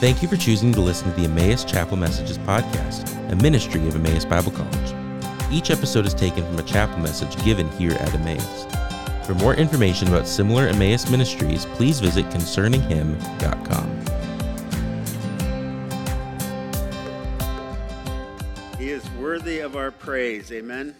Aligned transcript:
Thank 0.00 0.22
you 0.22 0.28
for 0.28 0.38
choosing 0.38 0.72
to 0.72 0.80
listen 0.80 1.10
to 1.10 1.20
the 1.20 1.26
Emmaus 1.26 1.62
Chapel 1.62 1.98
Messages 1.98 2.38
podcast, 2.38 3.30
a 3.30 3.36
ministry 3.36 3.86
of 3.86 3.94
Emmaus 3.94 4.24
Bible 4.24 4.50
College. 4.50 4.94
Each 5.52 5.70
episode 5.70 6.06
is 6.06 6.14
taken 6.14 6.42
from 6.42 6.58
a 6.58 6.62
chapel 6.62 6.96
message 7.00 7.36
given 7.44 7.70
here 7.72 7.92
at 7.92 8.14
Emmaus. 8.14 8.66
For 9.26 9.34
more 9.34 9.54
information 9.54 10.08
about 10.08 10.26
similar 10.26 10.68
Emmaus 10.68 11.10
ministries, 11.10 11.66
please 11.74 12.00
visit 12.00 12.24
concerninghim.com. 12.30 14.00
He 18.78 18.88
is 18.88 19.06
worthy 19.10 19.58
of 19.58 19.76
our 19.76 19.90
praise. 19.90 20.50
Amen. 20.50 20.96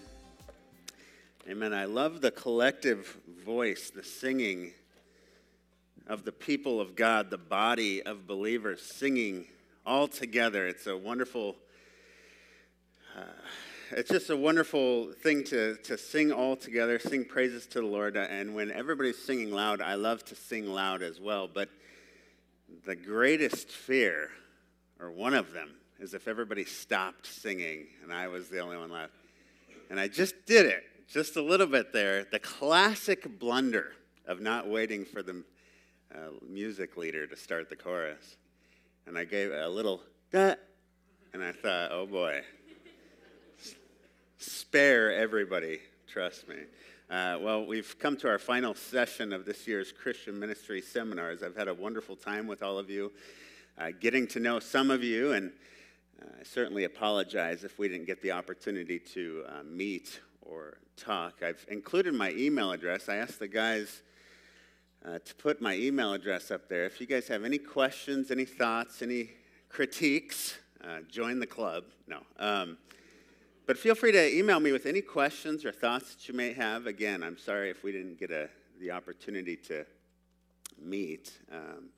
Amen. 1.49 1.73
I 1.73 1.87
love 1.87 2.21
the 2.21 2.33
collective 2.33 3.17
voice, 3.47 3.89
the 3.89 4.05
singing 4.05 4.75
of 6.11 6.25
the 6.25 6.33
people 6.33 6.81
of 6.81 6.97
God, 6.97 7.31
the 7.31 7.39
body 7.39 8.03
of 8.03 8.27
believers 8.27 8.83
singing 8.83 9.47
all 9.87 10.09
together. 10.09 10.67
It's 10.67 10.89
a 10.89 10.97
wonderful, 10.97 11.55
uh, 13.17 13.23
it's 13.93 14.11
just 14.11 14.29
a 14.29 14.37
wonderful 14.37 15.13
thing 15.13 15.45
to, 15.45 15.77
to 15.85 15.97
sing 15.97 16.33
all 16.33 16.57
together, 16.57 16.99
sing 16.99 17.25
praises 17.25 17.65
to 17.69 17.81
the 17.81 17.87
Lord. 17.87 18.17
And 18.17 18.57
when 18.57 18.73
everybody's 18.73 19.25
singing 19.25 19.53
loud, 19.53 19.81
I 19.81 19.95
love 19.95 20.25
to 20.27 20.35
sing 20.35 20.67
loud 20.67 21.03
as 21.03 21.21
well. 21.21 21.47
But 21.47 21.69
the 22.85 22.97
greatest 22.97 23.71
fear, 23.71 24.31
or 24.99 25.13
one 25.13 25.33
of 25.33 25.53
them, 25.53 25.71
is 26.01 26.13
if 26.13 26.27
everybody 26.27 26.65
stopped 26.65 27.25
singing 27.25 27.87
and 28.03 28.13
I 28.13 28.27
was 28.27 28.49
the 28.49 28.59
only 28.59 28.77
one 28.77 28.91
left. 28.91 29.13
And 29.91 30.01
I 30.01 30.09
just 30.09 30.35
did 30.45 30.67
it, 30.67 30.83
just 31.09 31.37
a 31.37 31.43
little 31.43 31.69
bit 31.69 31.93
there. 31.93 32.25
The 32.25 32.41
classic 32.41 33.39
blunder 33.39 33.93
of 34.27 34.41
not 34.41 34.69
waiting 34.69 35.05
for 35.05 35.23
the 35.23 35.45
uh, 36.15 36.31
music 36.49 36.97
leader 36.97 37.27
to 37.27 37.37
start 37.37 37.69
the 37.69 37.77
chorus. 37.77 38.37
And 39.07 39.17
I 39.17 39.25
gave 39.25 39.53
a 39.53 39.69
little, 39.69 40.03
da, 40.31 40.55
and 41.33 41.43
I 41.43 41.53
thought, 41.53 41.91
oh 41.93 42.07
boy, 42.07 42.43
spare 44.39 45.13
everybody, 45.15 45.81
trust 46.07 46.49
me. 46.49 46.57
Uh, 47.11 47.39
well, 47.41 47.67
we've 47.67 47.99
come 47.99 48.17
to 48.17 48.29
our 48.29 48.39
final 48.39 48.75
session 48.75 49.33
of 49.33 49.45
this 49.45 49.67
year's 49.67 49.93
Christian 49.93 50.39
Ministry 50.39 50.81
Seminars. 50.81 51.43
I've 51.43 51.57
had 51.57 51.69
a 51.69 51.75
wonderful 51.75 52.15
time 52.15 52.47
with 52.47 52.63
all 52.63 52.79
of 52.79 52.89
you, 52.89 53.11
uh, 53.79 53.91
getting 53.99 54.27
to 54.29 54.41
know 54.41 54.61
some 54.61 54.91
of 54.91 55.03
you, 55.03 55.33
and 55.33 55.51
uh, 56.23 56.27
I 56.41 56.45
certainly 56.45 56.85
apologize 56.85 57.65
if 57.65 57.79
we 57.79 57.89
didn't 57.89 58.07
get 58.07 58.23
the 58.23 58.33
opportunity 58.33 58.99
to 58.99 59.45
uh, 59.49 59.63
meet 59.65 60.21
or 60.43 60.79
talk. 60.97 61.43
I've 61.43 61.65
included 61.69 62.15
my 62.15 62.31
email 62.33 62.71
address. 62.71 63.09
I 63.09 63.17
asked 63.17 63.39
the 63.39 63.49
guys 63.49 64.03
uh, 65.05 65.19
to 65.25 65.35
put 65.37 65.61
my 65.61 65.75
email 65.77 66.13
address 66.13 66.51
up 66.51 66.69
there. 66.69 66.85
If 66.85 67.01
you 67.01 67.07
guys 67.07 67.29
have 67.29 67.45
any 67.45 67.59
questions, 67.59 68.31
any 68.31 68.45
thoughts, 68.45 69.03
any 69.03 69.31
critiques, 69.69 70.59
uh, 70.85 71.01
join 71.09 71.39
the 71.41 71.47
club. 71.47 71.85
No. 72.07 72.21
Um, 72.39 72.79
but 73.67 73.79
feel 73.79 73.95
free 73.95 74.13
to 74.13 74.37
email 74.37 74.59
me 74.61 74.73
with 74.73 74.87
any 74.87 75.01
questions 75.01 75.65
or 75.65 75.73
thoughts 75.73 76.15
that 76.15 76.29
you 76.29 76.35
may 76.35 76.53
have. 76.53 76.87
Again, 76.87 77.23
I'm 77.23 77.39
sorry 77.39 77.71
if 77.71 77.85
we 77.85 77.93
didn't 77.93 78.19
get 78.19 78.31
a, 78.31 78.49
the 78.81 78.91
opportunity 78.91 79.57
to 79.57 79.87
meet. 80.83 81.39
Um, 81.53 81.91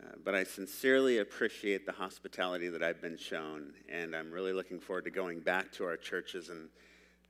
uh, 0.00 0.12
but 0.24 0.34
I 0.34 0.44
sincerely 0.44 1.18
appreciate 1.18 1.84
the 1.84 1.92
hospitality 1.92 2.68
that 2.68 2.82
I've 2.82 3.02
been 3.02 3.18
shown, 3.18 3.72
and 3.88 4.14
I'm 4.14 4.30
really 4.30 4.52
looking 4.52 4.78
forward 4.78 5.04
to 5.04 5.10
going 5.10 5.40
back 5.40 5.72
to 5.72 5.84
our 5.84 5.96
churches 5.96 6.50
and 6.50 6.68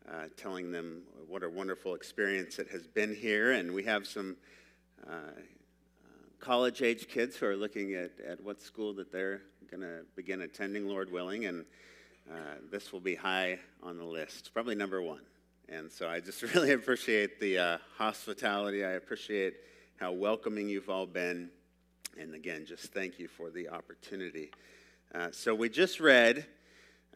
uh, 0.08 0.26
telling 0.36 0.70
them 0.70 1.02
what 1.26 1.42
a 1.42 1.48
wonderful 1.48 1.94
experience 1.94 2.58
it 2.58 2.68
has 2.70 2.86
been 2.86 3.14
here. 3.14 3.52
And 3.52 3.72
we 3.72 3.82
have 3.84 4.06
some 4.06 4.36
college 6.40 6.82
age 6.82 7.08
kids 7.08 7.36
who 7.36 7.46
are 7.46 7.56
looking 7.56 7.94
at, 7.94 8.12
at 8.26 8.42
what 8.42 8.60
school 8.60 8.94
that 8.94 9.12
they're 9.12 9.42
going 9.70 9.82
to 9.82 10.00
begin 10.16 10.42
attending, 10.42 10.88
Lord 10.88 11.12
willing, 11.12 11.44
and 11.46 11.64
uh, 12.30 12.34
this 12.70 12.92
will 12.92 13.00
be 13.00 13.14
high 13.14 13.58
on 13.82 13.98
the 13.98 14.04
list, 14.04 14.50
probably 14.54 14.74
number 14.74 15.02
one. 15.02 15.20
And 15.68 15.90
so 15.90 16.08
I 16.08 16.20
just 16.20 16.42
really 16.54 16.72
appreciate 16.72 17.40
the 17.40 17.58
uh, 17.58 17.78
hospitality. 17.96 18.84
I 18.84 18.92
appreciate 18.92 19.54
how 19.96 20.12
welcoming 20.12 20.68
you've 20.68 20.88
all 20.88 21.06
been. 21.06 21.50
And 22.18 22.34
again, 22.34 22.64
just 22.66 22.92
thank 22.92 23.18
you 23.18 23.28
for 23.28 23.50
the 23.50 23.68
opportunity. 23.68 24.50
Uh, 25.14 25.28
so 25.32 25.54
we 25.54 25.68
just 25.68 26.00
read 26.00 26.46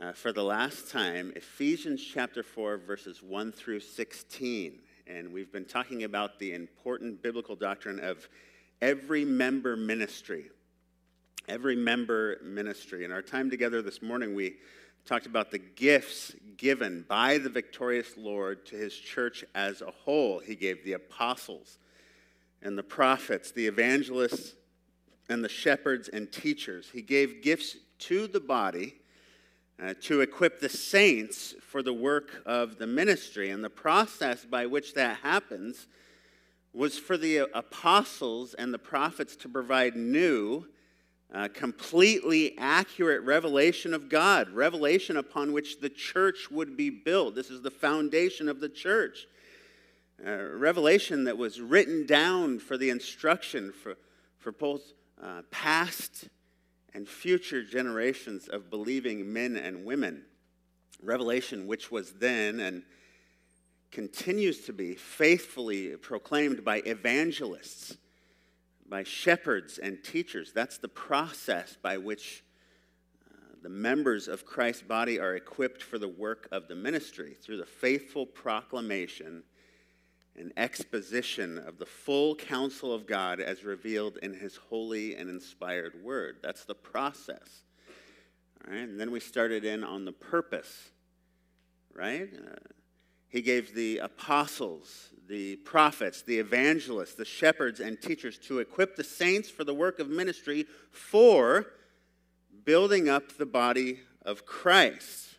uh, 0.01 0.13
for 0.13 0.33
the 0.33 0.43
last 0.43 0.91
time 0.91 1.33
Ephesians 1.37 2.03
chapter 2.03 2.43
4, 2.43 2.79
verses 2.79 3.23
1 3.23 3.53
through 3.53 3.81
16 3.81 4.81
and 5.15 5.33
we've 5.33 5.53
been 5.53 5.67
talking 5.67 6.05
about 6.05 6.39
the 6.39 6.55
important 6.55 7.23
biblical 7.23 7.55
doctrine 7.55 8.01
of 8.01 8.29
every 8.81 9.25
member 9.25 9.77
ministry. 9.77 10.47
Every 11.49 11.77
member 11.77 12.39
ministry. 12.43 13.05
In 13.05 13.13
our 13.13 13.21
time 13.21 13.51
together 13.51 13.83
this 13.83 14.01
morning, 14.01 14.35
we 14.35 14.57
talked 15.05 15.27
about 15.27 15.51
the 15.51 15.59
gifts 15.59 16.35
given 16.57 17.05
by 17.09 17.39
the 17.39 17.51
victorious 17.51 18.17
Lord 18.17 18.65
to 18.67 18.77
his 18.77 18.95
church 18.95 19.45
as 19.55 19.83
a 19.83 19.91
whole. 19.91 20.39
He 20.39 20.55
gave 20.55 20.85
the 20.85 20.95
apostles 20.95 21.79
and 22.63 22.79
the 22.79 22.83
prophets, 22.83 23.51
the 23.51 23.67
evangelists, 23.67 24.55
and 25.29 25.45
the 25.45 25.49
shepherds 25.49 26.09
and 26.09 26.31
teachers. 26.33 26.89
He 26.93 27.03
gave 27.03 27.43
gifts 27.43 27.77
to 27.99 28.29
the 28.29 28.41
body 28.41 28.95
uh, 29.83 29.95
to 30.01 30.21
equip 30.21 30.61
the 30.61 30.69
saints 30.69 31.55
for 31.61 31.83
the 31.83 31.93
work 31.93 32.43
of 32.47 32.79
the 32.79 32.87
ministry. 32.87 33.51
And 33.51 33.65
the 33.65 33.71
process 33.71 34.45
by 34.45 34.67
which 34.67 34.95
that 34.95 35.19
happens 35.19 35.87
was 36.73 36.99
for 36.99 37.17
the 37.17 37.39
apostles 37.53 38.55
and 38.55 38.73
the 38.73 38.79
prophets 38.79 39.35
to 39.37 39.49
provide 39.49 39.97
new, 39.97 40.67
uh, 41.35 41.49
completely 41.53 42.57
accurate 42.59 43.23
revelation 43.23 43.93
of 43.93 44.09
God, 44.09 44.51
revelation 44.51 45.17
upon 45.17 45.53
which 45.53 45.81
the 45.81 45.91
church 45.91 46.51
would 46.51 46.77
be 46.77 46.89
built. 46.89 47.35
This 47.35 47.51
is 47.51 47.63
the 47.63 47.71
foundation 47.71 48.49
of 48.49 48.61
the 48.61 48.69
church. 48.69 49.27
Uh, 50.25 50.37
revelation 50.55 51.25
that 51.25 51.37
was 51.37 51.61
written 51.61 52.07
down 52.07 52.59
for 52.61 52.79
the 52.79 52.91
instruction 52.91 53.73
for, 53.73 53.97
for 54.39 54.53
both 54.53 54.93
uh, 55.21 55.43
past 55.51 56.29
and 56.95 57.09
future 57.09 57.63
generations 57.63 58.49
of 58.49 58.71
believing 58.71 59.33
men 59.33 59.57
and 59.57 59.85
women. 59.85 60.25
Revelation, 61.03 61.67
which 61.67 61.91
was 61.91 62.13
then 62.13 62.61
and 62.61 62.83
continues 63.91 64.65
to 64.67 64.73
be 64.73 64.95
faithfully 64.95 65.97
proclaimed 65.97 66.65
by 66.65 66.79
evangelists, 66.79 67.97
by 68.89 69.03
shepherds 69.03 69.79
and 69.79 70.03
teachers. 70.03 70.53
That's 70.53 70.79
the 70.79 70.89
process 70.89 71.77
by 71.83 71.99
which 71.99 72.43
uh, 73.27 73.35
the 73.63 73.69
members 73.69 74.29
of 74.29 74.47
Christ's 74.47 74.83
body 74.83 75.19
are 75.19 75.35
equipped 75.35 75.83
for 75.83 75.99
the 75.99 76.09
work 76.09 76.49
of 76.53 76.69
the 76.69 76.75
ministry 76.75 77.37
through 77.41 77.59
the 77.59 77.67
faithful 77.67 78.27
proclamation 78.27 79.43
an 80.37 80.53
exposition 80.57 81.59
of 81.59 81.79
the 81.79 81.87
full 81.87 82.35
counsel 82.35 82.93
of 82.93 83.07
God 83.07 83.41
as 83.41 83.65
revealed 83.65 84.19
in 84.23 84.35
his 84.35 84.57
holy 84.57 85.15
and 85.15 85.29
inspired 85.29 86.03
word. 86.03 86.39
That's 86.43 86.65
the 86.65 86.75
process. 86.75 87.65
All 88.67 88.73
right? 88.73 88.89
And 88.89 88.99
then 88.99 89.11
we 89.11 89.21
started 89.21 89.65
in 89.65 89.85
on 89.85 90.05
the 90.05 90.13
purpose, 90.13 90.91
right? 91.95 92.31
Uh, 92.35 92.55
he 93.29 93.43
gave 93.43 93.75
the 93.75 93.99
apostles, 93.99 95.11
the 95.29 95.57
prophets, 95.57 96.23
the 96.23 96.39
evangelists, 96.39 97.15
the 97.15 97.25
shepherds, 97.25 97.81
and 97.81 98.01
teachers 98.01 98.39
to 98.39 98.59
equip 98.59 98.97
the 98.97 99.05
saints 99.05 99.51
for 99.51 99.65
the 99.65 99.75
work 99.75 99.99
of 99.99 100.09
ministry 100.09 100.67
for 100.91 101.67
building 102.65 103.09
up 103.09 103.37
the 103.37 103.47
body 103.47 104.01
of 104.25 104.47
Christ. 104.47 105.37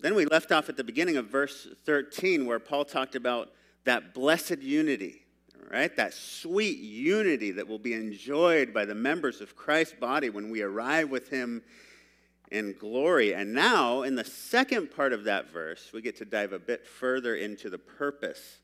Then 0.00 0.14
we 0.14 0.24
left 0.24 0.50
off 0.50 0.68
at 0.68 0.76
the 0.76 0.84
beginning 0.84 1.16
of 1.16 1.26
verse 1.26 1.68
13 1.84 2.44
where 2.44 2.58
Paul 2.58 2.84
talked 2.84 3.14
about 3.14 3.50
that 3.84 4.14
blessed 4.14 4.58
unity, 4.58 5.22
right? 5.70 5.94
That 5.96 6.14
sweet 6.14 6.78
unity 6.78 7.50
that 7.52 7.66
will 7.66 7.78
be 7.78 7.94
enjoyed 7.94 8.72
by 8.72 8.84
the 8.84 8.94
members 8.94 9.40
of 9.40 9.56
Christ's 9.56 9.94
body 9.94 10.30
when 10.30 10.50
we 10.50 10.62
arrive 10.62 11.10
with 11.10 11.28
him 11.28 11.62
in 12.50 12.74
glory. 12.78 13.34
And 13.34 13.54
now, 13.54 14.02
in 14.02 14.14
the 14.14 14.24
second 14.24 14.90
part 14.90 15.12
of 15.12 15.24
that 15.24 15.50
verse, 15.50 15.90
we 15.92 16.02
get 16.02 16.16
to 16.18 16.24
dive 16.24 16.52
a 16.52 16.58
bit 16.58 16.86
further 16.86 17.34
into 17.34 17.70
the 17.70 17.78
purpose 17.78 18.58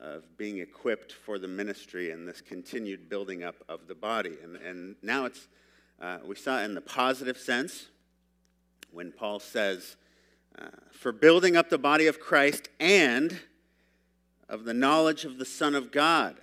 of 0.00 0.36
being 0.36 0.58
equipped 0.58 1.12
for 1.12 1.38
the 1.38 1.46
ministry 1.46 2.10
and 2.10 2.26
this 2.26 2.40
continued 2.40 3.08
building 3.08 3.44
up 3.44 3.56
of 3.68 3.86
the 3.86 3.94
body. 3.94 4.36
And, 4.42 4.56
and 4.56 4.96
now 5.02 5.26
it's, 5.26 5.46
uh, 6.00 6.18
we 6.24 6.34
saw 6.34 6.60
in 6.60 6.74
the 6.74 6.80
positive 6.80 7.36
sense 7.36 7.86
when 8.90 9.12
Paul 9.12 9.38
says, 9.38 9.96
uh, 10.58 10.64
for 10.90 11.12
building 11.12 11.56
up 11.56 11.70
the 11.70 11.78
body 11.78 12.06
of 12.06 12.18
Christ 12.18 12.68
and 12.80 13.38
of 14.50 14.64
the 14.64 14.74
knowledge 14.74 15.24
of 15.24 15.38
the 15.38 15.44
Son 15.44 15.74
of 15.74 15.92
God. 15.92 16.36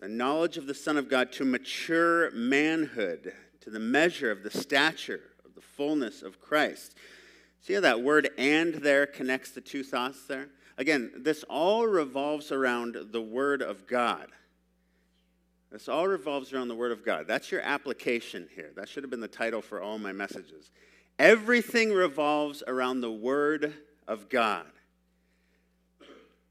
The 0.00 0.08
knowledge 0.08 0.56
of 0.56 0.66
the 0.66 0.74
Son 0.74 0.96
of 0.96 1.08
God 1.08 1.30
to 1.32 1.44
mature 1.44 2.30
manhood, 2.30 3.32
to 3.60 3.70
the 3.70 3.78
measure 3.78 4.30
of 4.30 4.42
the 4.42 4.50
stature 4.50 5.20
of 5.44 5.54
the 5.54 5.60
fullness 5.60 6.22
of 6.22 6.40
Christ. 6.40 6.96
See 7.60 7.74
how 7.74 7.80
that 7.80 8.02
word 8.02 8.30
and 8.38 8.74
there 8.74 9.06
connects 9.06 9.50
the 9.50 9.60
two 9.60 9.84
thoughts 9.84 10.24
there? 10.26 10.48
Again, 10.78 11.10
this 11.16 11.44
all 11.50 11.86
revolves 11.86 12.50
around 12.50 12.96
the 13.10 13.20
Word 13.20 13.62
of 13.62 13.86
God. 13.86 14.28
This 15.72 15.88
all 15.88 16.06
revolves 16.06 16.52
around 16.52 16.68
the 16.68 16.76
Word 16.76 16.92
of 16.92 17.04
God. 17.04 17.26
That's 17.26 17.50
your 17.50 17.60
application 17.60 18.48
here. 18.54 18.70
That 18.76 18.88
should 18.88 19.02
have 19.02 19.10
been 19.10 19.20
the 19.20 19.28
title 19.28 19.60
for 19.60 19.82
all 19.82 19.98
my 19.98 20.12
messages. 20.12 20.70
Everything 21.18 21.92
revolves 21.92 22.62
around 22.66 23.00
the 23.00 23.10
Word 23.10 23.74
of 24.06 24.28
God. 24.28 24.66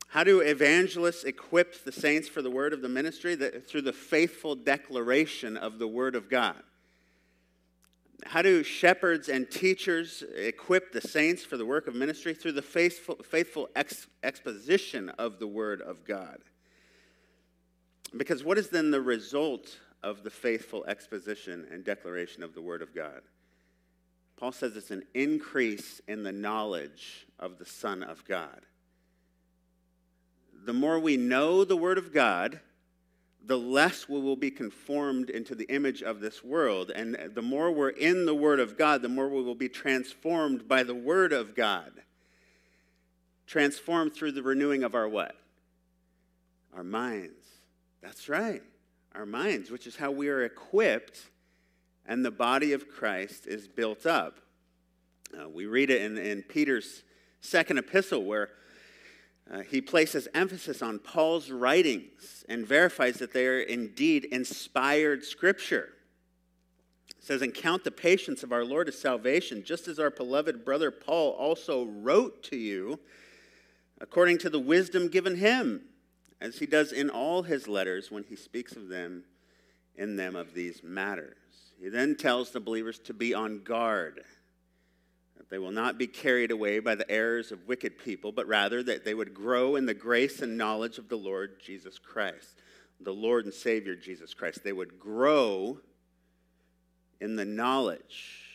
How 0.08 0.24
do 0.24 0.40
evangelists 0.40 1.26
equip 1.26 1.84
the 1.84 1.92
saints 1.92 2.30
for 2.30 2.42
the 2.42 2.50
word 2.50 2.74
of 2.74 2.82
the 2.82 2.90
ministry? 2.90 3.36
through 3.36 3.82
the 3.82 3.94
faithful 3.94 4.56
declaration 4.56 5.58
of 5.58 5.80
the 5.80 5.88
Word 5.88 6.16
of 6.16 6.30
God. 6.30 6.62
How 8.26 8.42
do 8.42 8.64
shepherds 8.64 9.30
and 9.30 9.50
teachers 9.50 10.24
equip 10.36 10.92
the 10.92 11.02
saints 11.02 11.44
for 11.44 11.56
the 11.56 11.66
work 11.66 11.88
of 11.88 11.96
ministry? 11.96 12.34
Through 12.34 12.54
the 12.54 12.62
faithful, 12.62 13.16
faithful 13.24 13.70
ex, 13.76 14.08
exposition 14.24 15.10
of 15.10 15.40
the 15.40 15.48
Word 15.48 15.82
of 15.82 16.04
God. 16.04 16.40
Because 18.16 18.44
what 18.44 18.58
is 18.58 18.70
then 18.70 18.92
the 18.92 19.02
result 19.02 19.78
of 20.04 20.24
the 20.24 20.30
faithful 20.30 20.86
exposition 20.86 21.68
and 21.72 21.84
declaration 21.84 22.44
of 22.44 22.56
the 22.56 22.62
Word 22.62 22.82
of 22.82 22.96
God? 22.96 23.22
Paul 24.38 24.52
says 24.52 24.76
it's 24.76 24.92
an 24.92 25.04
increase 25.14 26.02
in 26.08 26.24
the 26.24 26.32
knowledge 26.32 27.28
of 27.40 27.58
the 27.58 27.66
Son 27.66 28.04
of 28.04 28.24
God. 28.26 28.62
The 30.66 30.74
more 30.74 31.00
we 31.00 31.18
know 31.18 31.64
the 31.64 31.78
Word 31.78 31.98
of 31.98 32.14
God, 32.14 32.60
the 33.46 33.58
less 33.58 34.10
we 34.10 34.20
will 34.20 34.36
be 34.36 34.52
conformed 34.52 35.30
into 35.30 35.56
the 35.56 35.66
image 35.66 36.04
of 36.04 36.20
this 36.20 36.44
world. 36.44 36.92
And 36.94 37.18
the 37.34 37.42
more 37.42 37.72
we're 37.72 37.90
in 37.90 38.26
the 38.26 38.36
Word 38.36 38.60
of 38.60 38.78
God, 38.78 39.02
the 39.02 39.10
more 39.10 39.30
we 39.30 39.42
will 39.42 39.56
be 39.56 39.70
transformed 39.70 40.68
by 40.68 40.84
the 40.84 40.96
Word 40.96 41.32
of 41.32 41.56
God. 41.56 41.92
Transformed 43.46 44.14
through 44.14 44.34
the 44.34 44.44
renewing 44.44 44.84
of 44.84 44.94
our 44.94 45.08
what? 45.08 45.36
Our 46.76 46.84
minds. 46.84 47.46
That's 48.02 48.28
right, 48.30 48.62
our 49.16 49.26
minds, 49.26 49.72
which 49.72 49.88
is 49.88 49.96
how 49.96 50.12
we 50.12 50.30
are 50.30 50.44
equipped 50.44 51.30
and 52.08 52.24
the 52.24 52.32
body 52.32 52.74
of 52.74 52.90
Christ 52.90 53.46
is 53.48 53.68
built 53.68 54.06
up. 54.06 54.40
Uh, 55.38 55.50
we 55.50 55.66
read 55.66 55.90
it 55.90 56.02
in, 56.02 56.18
in 56.18 56.42
Peter's 56.42 57.04
second 57.42 57.78
epistle 57.78 58.24
where 58.24 58.50
uh, 59.52 59.62
he 59.62 59.80
places 59.80 60.28
emphasis 60.34 60.82
on 60.82 61.00
Paul's 61.00 61.50
writings 61.50 62.44
and 62.50 62.68
verifies 62.68 63.18
that 63.20 63.34
they 63.34 63.48
are 63.48 63.60
indeed 63.60 64.26
inspired 64.26 65.24
scripture. 65.24 65.94
It 67.18 67.24
says, 67.24 67.42
And 67.42 67.54
count 67.54 67.84
the 67.84 67.92
patience 67.92 68.44
of 68.44 68.52
our 68.52 68.66
Lord 68.66 68.90
as 68.90 69.00
salvation, 69.00 69.64
just 69.64 69.88
as 69.88 70.00
our 70.00 70.10
beloved 70.10 70.66
brother 70.66 70.92
Paul 70.92 71.32
also 71.32 71.86
wrote 71.86 72.44
to 72.44 72.58
you, 72.58 73.00
according 74.02 74.40
to 74.40 74.50
the 74.50 74.60
wisdom 74.60 75.08
given 75.08 75.38
him, 75.38 75.82
as 76.42 76.60
he 76.60 76.66
does 76.66 76.92
in 76.92 77.10
all 77.10 77.44
his 77.44 77.68
letters 77.68 78.12
when 78.12 78.24
he 78.24 78.36
speaks 78.36 78.76
of 78.76 78.90
them 78.90 79.24
in 79.96 80.18
them 80.18 80.36
of 80.36 80.54
these 80.54 80.84
matters. 80.84 81.38
He 81.80 81.90
then 81.90 82.16
tells 82.16 82.52
the 82.52 82.60
believers 82.60 83.00
to 83.00 83.14
be 83.14 83.34
on 83.34 83.64
guard 83.64 84.24
they 85.50 85.58
will 85.58 85.72
not 85.72 85.98
be 85.98 86.08
carried 86.08 86.52
away 86.52 86.80
by 86.80 86.96
the 86.96 87.10
errors 87.10 87.52
of 87.52 87.68
wicked 87.68 87.98
people, 87.98 88.32
but 88.32 88.48
rather 88.48 88.84
that 88.84 89.06
they 89.06 89.14
would 89.14 89.34
grow 89.34 89.76
in 89.76 89.86
the 89.86 89.94
grace 89.94 90.42
and 90.42 90.58
knowledge 90.58 90.98
of 90.98 91.08
the 91.08 91.18
Lord 91.18 91.62
Jesus 91.64 91.98
Christ, 91.98 92.62
the 93.00 93.14
Lord 93.14 93.46
and 93.46 93.54
Savior 93.54 93.96
Jesus 93.96 94.34
Christ. 94.34 94.64
They 94.64 94.74
would 94.74 95.00
grow 95.00 95.78
in 97.22 97.36
the 97.36 97.46
knowledge 97.46 98.48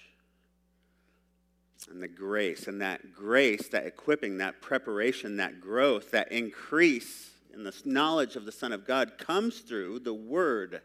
and 1.91 2.03
the 2.03 2.09
grace. 2.09 2.67
And 2.67 2.81
that 2.81 3.15
grace, 3.15 3.69
that 3.69 3.87
equipping, 3.87 4.39
that 4.39 4.61
preparation, 4.61 5.37
that 5.37 5.61
growth, 5.61 6.11
that 6.11 6.33
increase 6.33 7.31
in 7.53 7.65
the 7.65 7.75
knowledge 7.85 8.37
of 8.37 8.45
the 8.45 8.53
Son 8.53 8.73
of 8.73 8.87
God 8.87 9.19
comes 9.19 9.61
through 9.61 10.01
the 10.01 10.15
Word 10.15 10.81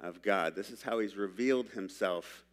of 0.00 0.22
God. 0.22 0.54
This 0.54 0.70
is 0.70 0.82
how 0.82 0.98
He's 0.98 1.16
revealed 1.16 1.68
Himself 1.70 2.44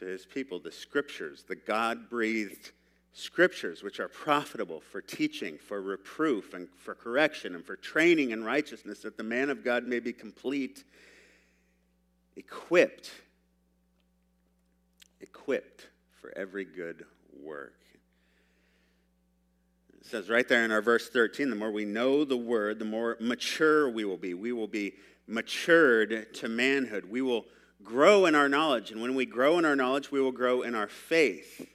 to 0.00 0.06
his 0.06 0.26
people 0.26 0.58
the 0.58 0.72
scriptures, 0.72 1.44
the 1.46 1.54
God 1.54 2.08
breathed 2.08 2.72
scriptures, 3.12 3.82
which 3.82 4.00
are 4.00 4.08
profitable 4.08 4.80
for 4.80 5.00
teaching, 5.00 5.58
for 5.58 5.80
reproof, 5.80 6.54
and 6.54 6.68
for 6.76 6.94
correction, 6.94 7.54
and 7.54 7.64
for 7.64 7.76
training 7.76 8.30
in 8.30 8.42
righteousness, 8.42 9.00
that 9.00 9.16
the 9.16 9.22
man 9.22 9.50
of 9.50 9.62
God 9.62 9.86
may 9.86 10.00
be 10.00 10.12
complete, 10.12 10.84
equipped, 12.36 13.10
equipped 15.20 15.88
for 16.20 16.32
every 16.36 16.64
good 16.64 17.04
work. 17.42 17.74
It 20.00 20.06
says 20.06 20.30
right 20.30 20.48
there 20.48 20.64
in 20.64 20.70
our 20.70 20.82
verse 20.82 21.10
13 21.10 21.50
the 21.50 21.56
more 21.56 21.70
we 21.70 21.84
know 21.84 22.24
the 22.24 22.36
word, 22.36 22.78
the 22.78 22.84
more 22.84 23.16
mature 23.20 23.88
we 23.90 24.04
will 24.04 24.16
be. 24.16 24.34
We 24.34 24.52
will 24.52 24.66
be 24.66 24.94
matured 25.26 26.32
to 26.34 26.48
manhood. 26.48 27.04
We 27.10 27.22
will 27.22 27.44
grow 27.84 28.26
in 28.26 28.34
our 28.34 28.48
knowledge. 28.48 28.90
And 28.90 29.00
when 29.00 29.14
we 29.14 29.26
grow 29.26 29.58
in 29.58 29.64
our 29.64 29.76
knowledge, 29.76 30.10
we 30.10 30.20
will 30.20 30.32
grow 30.32 30.62
in 30.62 30.74
our 30.74 30.88
faith. 30.88 31.66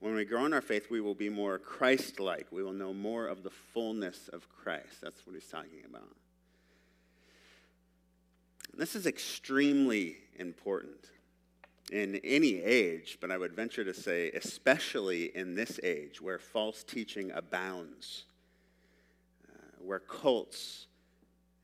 When 0.00 0.14
we 0.14 0.24
grow 0.24 0.44
in 0.44 0.52
our 0.52 0.60
faith, 0.60 0.90
we 0.90 1.00
will 1.00 1.14
be 1.14 1.30
more 1.30 1.58
Christ 1.58 2.20
like. 2.20 2.46
We 2.50 2.62
will 2.62 2.72
know 2.72 2.92
more 2.92 3.26
of 3.26 3.42
the 3.42 3.50
fullness 3.50 4.28
of 4.28 4.48
Christ. 4.48 5.00
That's 5.00 5.26
what 5.26 5.34
he's 5.34 5.46
talking 5.46 5.84
about. 5.88 6.08
This 8.76 8.96
is 8.96 9.06
extremely 9.06 10.16
important 10.36 11.10
in 11.92 12.16
any 12.24 12.60
age, 12.60 13.18
but 13.20 13.30
I 13.30 13.38
would 13.38 13.52
venture 13.52 13.84
to 13.84 13.94
say, 13.94 14.30
especially 14.32 15.36
in 15.36 15.54
this 15.54 15.78
age 15.82 16.20
where 16.20 16.38
false 16.38 16.82
teaching 16.82 17.30
abounds, 17.32 18.24
uh, 19.48 19.56
where 19.80 20.00
cults 20.00 20.86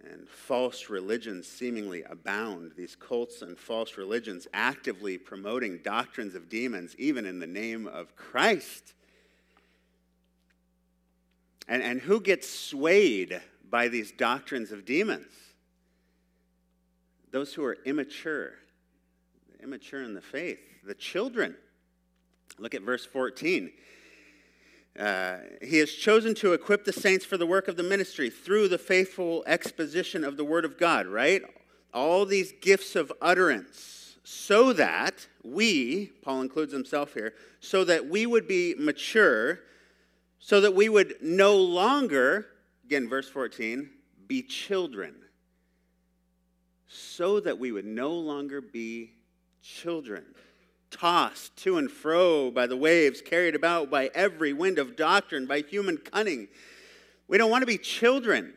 and 0.08 0.29
false 0.29 0.88
religions 0.88 1.47
seemingly 1.47 2.02
abound. 2.05 2.73
These 2.76 2.97
cults 2.97 3.43
and 3.43 3.58
false 3.58 3.97
religions 3.97 4.49
actively 4.52 5.19
promoting 5.19 5.81
doctrines 5.82 6.35
of 6.35 6.49
demons, 6.49 6.94
even 6.99 7.26
in 7.26 7.38
the 7.38 7.47
name 7.47 7.87
of 7.87 8.17
Christ. 8.17 8.94
And, 11.69 11.82
and 11.82 12.00
who 12.00 12.20
gets 12.20 12.49
swayed 12.49 13.41
by 13.69 13.88
these 13.88 14.11
doctrines 14.12 14.73
of 14.73 14.85
demons? 14.85 15.32
Those 17.31 17.55
who 17.55 17.64
are 17.64 17.79
immature, 17.85 18.55
immature 19.62 20.03
in 20.03 20.14
the 20.14 20.20
faith, 20.20 20.58
the 20.85 20.94
children. 20.94 21.55
Look 22.58 22.75
at 22.75 22.82
verse 22.82 23.06
14. 23.06 23.70
Uh, 24.98 25.38
he 25.62 25.78
has 25.78 25.92
chosen 25.92 26.34
to 26.34 26.52
equip 26.52 26.84
the 26.84 26.92
saints 26.92 27.25
for 27.25 27.37
the 27.37 27.46
work 27.46 27.69
of 27.69 27.76
the 27.76 27.82
ministry 27.82 28.28
through 28.28 28.69
the 28.69 28.78
faithful 28.78 29.44
exposition 29.46 30.25
of 30.25 30.37
the 30.37 30.44
Word 30.44 30.64
of 30.64 30.78
God, 30.78 31.06
right? 31.06 31.42
All 31.94 32.26
these 32.26 32.53
gifts 32.60 32.96
of 32.96 33.12
utterance, 33.20 34.17
so 34.24 34.72
that 34.72 35.26
we, 35.43 36.06
Paul 36.22 36.43
includes 36.43 36.72
himself 36.72 37.15
here, 37.15 37.34
so 37.60 37.84
that 37.84 38.08
we 38.08 38.26
would 38.26 38.48
be 38.48 38.74
mature, 38.79 39.60
so 40.38 40.60
that 40.60 40.74
we 40.74 40.88
would 40.88 41.15
no 41.22 41.56
longer, 41.56 42.46
again, 42.84 43.08
verse 43.08 43.29
14, 43.29 43.88
be 44.26 44.43
children. 44.43 45.15
So 46.88 47.38
that 47.41 47.58
we 47.58 47.70
would 47.70 47.84
no 47.84 48.12
longer 48.12 48.60
be 48.60 49.12
children 49.62 50.24
tossed 50.91 51.56
to 51.56 51.79
and 51.79 51.91
fro 51.91 52.51
by 52.51 52.67
the 52.67 52.77
waves, 52.77 53.23
carried 53.23 53.55
about 53.55 53.91
by 53.91 54.11
every 54.15 54.53
wind 54.53 54.79
of 54.79 54.97
doctrine, 54.97 55.47
by 55.47 55.61
human 55.61 55.97
cunning. 55.97 56.49
We 57.29 57.39
don't 57.39 57.51
want 57.51 57.63
to 57.63 57.67
be 57.67 57.79
children. 57.79 58.55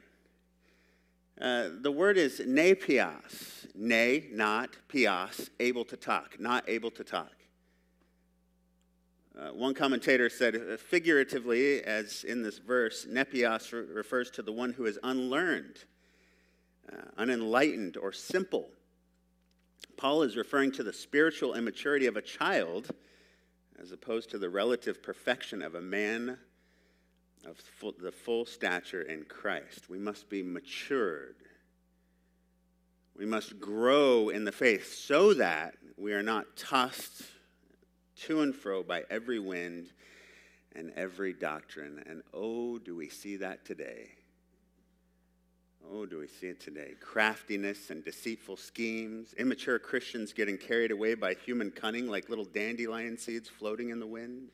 Uh, 1.40 1.70
the 1.82 1.92
word 1.92 2.18
is 2.18 2.40
nepios, 2.40 3.68
ne, 3.76 4.28
not, 4.32 4.78
pios, 4.88 5.50
able 5.60 5.86
to 5.86 5.98
talk, 5.98 6.40
not 6.40 6.68
able 6.68 6.92
to 6.92 7.04
talk. 7.04 7.32
Uh, 9.38 9.50
one 9.50 9.74
commentator 9.74 10.30
said, 10.30 10.56
uh, 10.56 10.78
figuratively, 10.78 11.84
as 11.84 12.24
in 12.24 12.44
this 12.44 12.60
verse, 12.60 13.08
nepios 13.10 13.72
re- 13.74 13.82
refers 13.82 14.30
to 14.30 14.44
the 14.44 14.52
one 14.52 14.72
who 14.72 14.86
is 14.86 15.00
unlearned, 15.02 15.86
uh, 16.92 17.02
unenlightened, 17.18 17.98
or 17.98 18.12
simple. 18.12 18.70
Paul 20.04 20.24
is 20.24 20.36
referring 20.36 20.74
to 20.74 20.84
the 20.84 20.92
spiritual 20.92 21.54
immaturity 21.54 22.08
of 22.08 22.18
a 22.18 22.22
child 22.22 22.90
as 23.82 23.94
opposed 23.94 24.30
to 24.32 24.38
the 24.38 24.50
relative 24.50 25.02
perfection 25.02 25.62
of 25.62 25.76
a 25.76 25.82
man 25.82 26.38
of 27.46 27.56
full, 27.56 27.94
the 27.98 28.12
full 28.12 28.46
stature 28.46 29.04
in 29.04 29.24
Christ. 29.24 29.90
We 29.90 29.98
must 29.98 30.30
be 30.30 30.44
matured. 30.44 31.38
We 33.18 33.26
must 33.26 33.62
grow 33.62 34.28
in 34.28 34.44
the 34.44 34.52
faith 34.52 34.94
so 34.94 35.34
that 35.36 35.76
we 35.96 36.12
are 36.12 36.22
not 36.22 36.58
tossed 36.58 37.22
to 38.24 38.42
and 38.42 38.54
fro 38.54 38.84
by 38.84 39.04
every 39.10 39.40
wind 39.40 39.94
and 40.76 40.92
every 40.98 41.32
doctrine. 41.32 42.04
And 42.10 42.24
oh, 42.34 42.78
do 42.78 42.94
we 42.94 43.08
see 43.08 43.38
that 43.38 43.64
today? 43.64 44.10
Oh, 45.92 46.06
do 46.06 46.20
we 46.20 46.28
see 46.28 46.48
it 46.48 46.60
today? 46.60 46.94
Craftiness 47.00 47.90
and 47.90 48.04
deceitful 48.04 48.58
schemes, 48.58 49.34
immature 49.38 49.80
Christians 49.80 50.34
getting 50.34 50.58
carried 50.58 50.92
away 50.92 51.14
by 51.14 51.34
human 51.34 51.72
cunning 51.72 52.08
like 52.08 52.30
little 52.30 52.46
dandelion 52.46 53.18
seeds 53.18 53.50
floating 53.50 53.90
in 53.90 54.00
the 54.00 54.08
wind. 54.08 54.50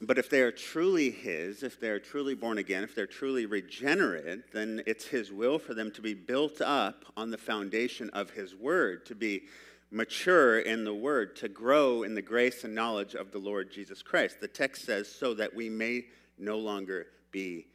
But 0.00 0.18
if 0.18 0.28
they 0.28 0.42
are 0.42 0.52
truly 0.52 1.10
His, 1.10 1.62
if 1.62 1.80
they 1.80 1.88
are 1.88 1.98
truly 1.98 2.34
born 2.34 2.58
again, 2.58 2.82
if 2.82 2.94
they're 2.94 3.06
truly 3.06 3.46
regenerate, 3.46 4.52
then 4.52 4.82
it's 4.86 5.06
His 5.06 5.32
will 5.32 5.58
for 5.58 5.72
them 5.72 5.90
to 5.92 6.02
be 6.02 6.14
built 6.14 6.60
up 6.60 7.04
on 7.16 7.30
the 7.30 7.38
foundation 7.38 8.10
of 8.10 8.30
His 8.30 8.54
Word, 8.54 9.06
to 9.06 9.14
be 9.14 9.42
mature 9.90 10.58
in 10.58 10.84
the 10.84 10.94
Word, 10.94 11.36
to 11.36 11.48
grow 11.48 12.02
in 12.02 12.14
the 12.14 12.22
grace 12.22 12.64
and 12.64 12.74
knowledge 12.74 13.14
of 13.14 13.30
the 13.30 13.38
Lord 13.38 13.72
Jesus 13.72 14.02
Christ. 14.02 14.40
The 14.40 14.48
text 14.48 14.84
says, 14.84 15.08
so 15.08 15.32
that 15.34 15.54
we 15.54 15.70
may 15.70 16.04
no 16.38 16.58
longer 16.58 17.06
be 17.30 17.66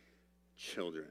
children. 0.59 1.07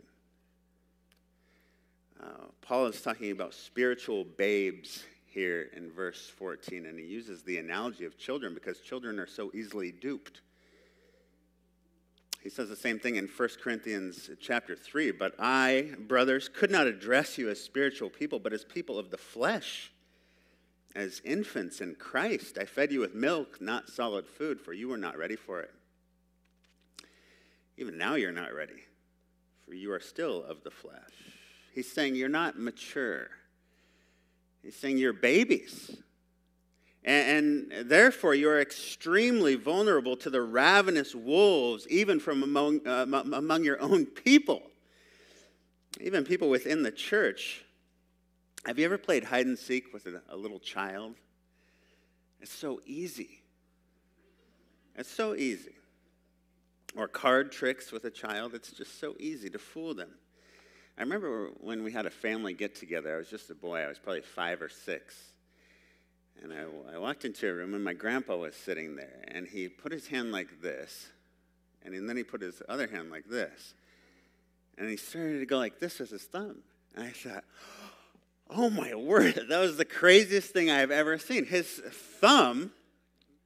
Uh, 2.22 2.46
Paul 2.60 2.86
is 2.86 3.00
talking 3.00 3.30
about 3.30 3.54
spiritual 3.54 4.24
babes 4.24 5.04
here 5.26 5.70
in 5.74 5.90
verse 5.90 6.30
14, 6.36 6.86
and 6.86 6.98
he 6.98 7.06
uses 7.06 7.42
the 7.42 7.58
analogy 7.58 8.04
of 8.04 8.18
children 8.18 8.54
because 8.54 8.80
children 8.80 9.18
are 9.18 9.26
so 9.26 9.50
easily 9.54 9.90
duped. 9.90 10.42
He 12.42 12.50
says 12.50 12.68
the 12.68 12.76
same 12.76 12.98
thing 12.98 13.16
in 13.16 13.26
1 13.26 13.48
Corinthians 13.62 14.30
chapter 14.40 14.76
3. 14.76 15.12
But 15.12 15.34
I, 15.38 15.94
brothers, 15.98 16.48
could 16.48 16.70
not 16.70 16.86
address 16.86 17.38
you 17.38 17.48
as 17.48 17.60
spiritual 17.62 18.10
people, 18.10 18.38
but 18.38 18.52
as 18.52 18.64
people 18.64 18.98
of 18.98 19.10
the 19.10 19.18
flesh, 19.18 19.92
as 20.94 21.20
infants 21.24 21.80
in 21.80 21.94
Christ. 21.94 22.58
I 22.58 22.64
fed 22.64 22.92
you 22.92 23.00
with 23.00 23.14
milk, 23.14 23.60
not 23.60 23.88
solid 23.88 24.26
food, 24.26 24.60
for 24.60 24.72
you 24.72 24.88
were 24.88 24.96
not 24.96 25.18
ready 25.18 25.36
for 25.36 25.60
it. 25.60 25.72
Even 27.76 27.96
now 27.96 28.14
you're 28.16 28.32
not 28.32 28.52
ready, 28.54 28.82
for 29.68 29.74
you 29.74 29.92
are 29.92 30.00
still 30.00 30.42
of 30.44 30.64
the 30.64 30.70
flesh. 30.70 30.96
He's 31.74 31.90
saying 31.90 32.14
you're 32.14 32.28
not 32.28 32.58
mature. 32.58 33.28
He's 34.62 34.74
saying 34.74 34.98
you're 34.98 35.12
babies. 35.12 35.94
And, 37.04 37.70
and, 37.72 37.88
therefore, 37.88 38.34
you 38.34 38.48
are 38.48 38.60
extremely 38.60 39.54
vulnerable 39.54 40.16
to 40.16 40.30
the 40.30 40.42
ravenous 40.42 41.14
wolves, 41.14 41.86
even 41.88 42.18
from 42.18 42.42
among, 42.42 42.86
uh, 42.86 43.06
among 43.32 43.64
your 43.64 43.80
own 43.80 44.06
people, 44.06 44.62
even 46.00 46.24
people 46.24 46.48
within 46.50 46.82
the 46.82 46.90
church. 46.90 47.64
Have 48.66 48.78
you 48.78 48.84
ever 48.84 48.98
played 48.98 49.24
hide 49.24 49.46
and 49.46 49.58
seek 49.58 49.92
with 49.92 50.06
a, 50.06 50.20
a 50.28 50.36
little 50.36 50.58
child? 50.58 51.14
It's 52.40 52.52
so 52.52 52.80
easy. 52.84 53.42
It's 54.96 55.10
so 55.10 55.34
easy. 55.34 55.77
Or 56.96 57.06
card 57.06 57.52
tricks 57.52 57.92
with 57.92 58.04
a 58.04 58.10
child, 58.10 58.54
it's 58.54 58.72
just 58.72 58.98
so 58.98 59.14
easy 59.20 59.50
to 59.50 59.58
fool 59.58 59.94
them. 59.94 60.10
I 60.96 61.02
remember 61.02 61.50
when 61.60 61.84
we 61.84 61.92
had 61.92 62.06
a 62.06 62.10
family 62.10 62.54
get 62.54 62.74
together, 62.74 63.14
I 63.14 63.18
was 63.18 63.28
just 63.28 63.50
a 63.50 63.54
boy, 63.54 63.80
I 63.80 63.88
was 63.88 63.98
probably 63.98 64.22
five 64.22 64.60
or 64.60 64.68
six. 64.68 65.14
And 66.42 66.52
I, 66.52 66.94
I 66.94 66.98
walked 66.98 67.24
into 67.24 67.48
a 67.48 67.54
room, 67.54 67.74
and 67.74 67.84
my 67.84 67.94
grandpa 67.94 68.36
was 68.36 68.54
sitting 68.54 68.96
there, 68.96 69.24
and 69.28 69.46
he 69.46 69.68
put 69.68 69.92
his 69.92 70.06
hand 70.06 70.32
like 70.32 70.60
this, 70.60 71.08
and 71.84 72.08
then 72.08 72.16
he 72.16 72.24
put 72.24 72.42
his 72.42 72.62
other 72.68 72.86
hand 72.86 73.10
like 73.10 73.28
this. 73.28 73.74
And 74.76 74.88
he 74.88 74.96
started 74.96 75.40
to 75.40 75.46
go 75.46 75.58
like 75.58 75.78
this 75.78 75.98
with 75.98 76.10
his 76.10 76.24
thumb. 76.24 76.58
And 76.94 77.06
I 77.06 77.10
thought, 77.10 77.44
oh 78.50 78.70
my 78.70 78.94
word, 78.94 79.40
that 79.48 79.58
was 79.58 79.76
the 79.76 79.84
craziest 79.84 80.52
thing 80.52 80.70
I've 80.70 80.90
ever 80.90 81.18
seen. 81.18 81.44
His 81.44 81.68
thumb 81.68 82.72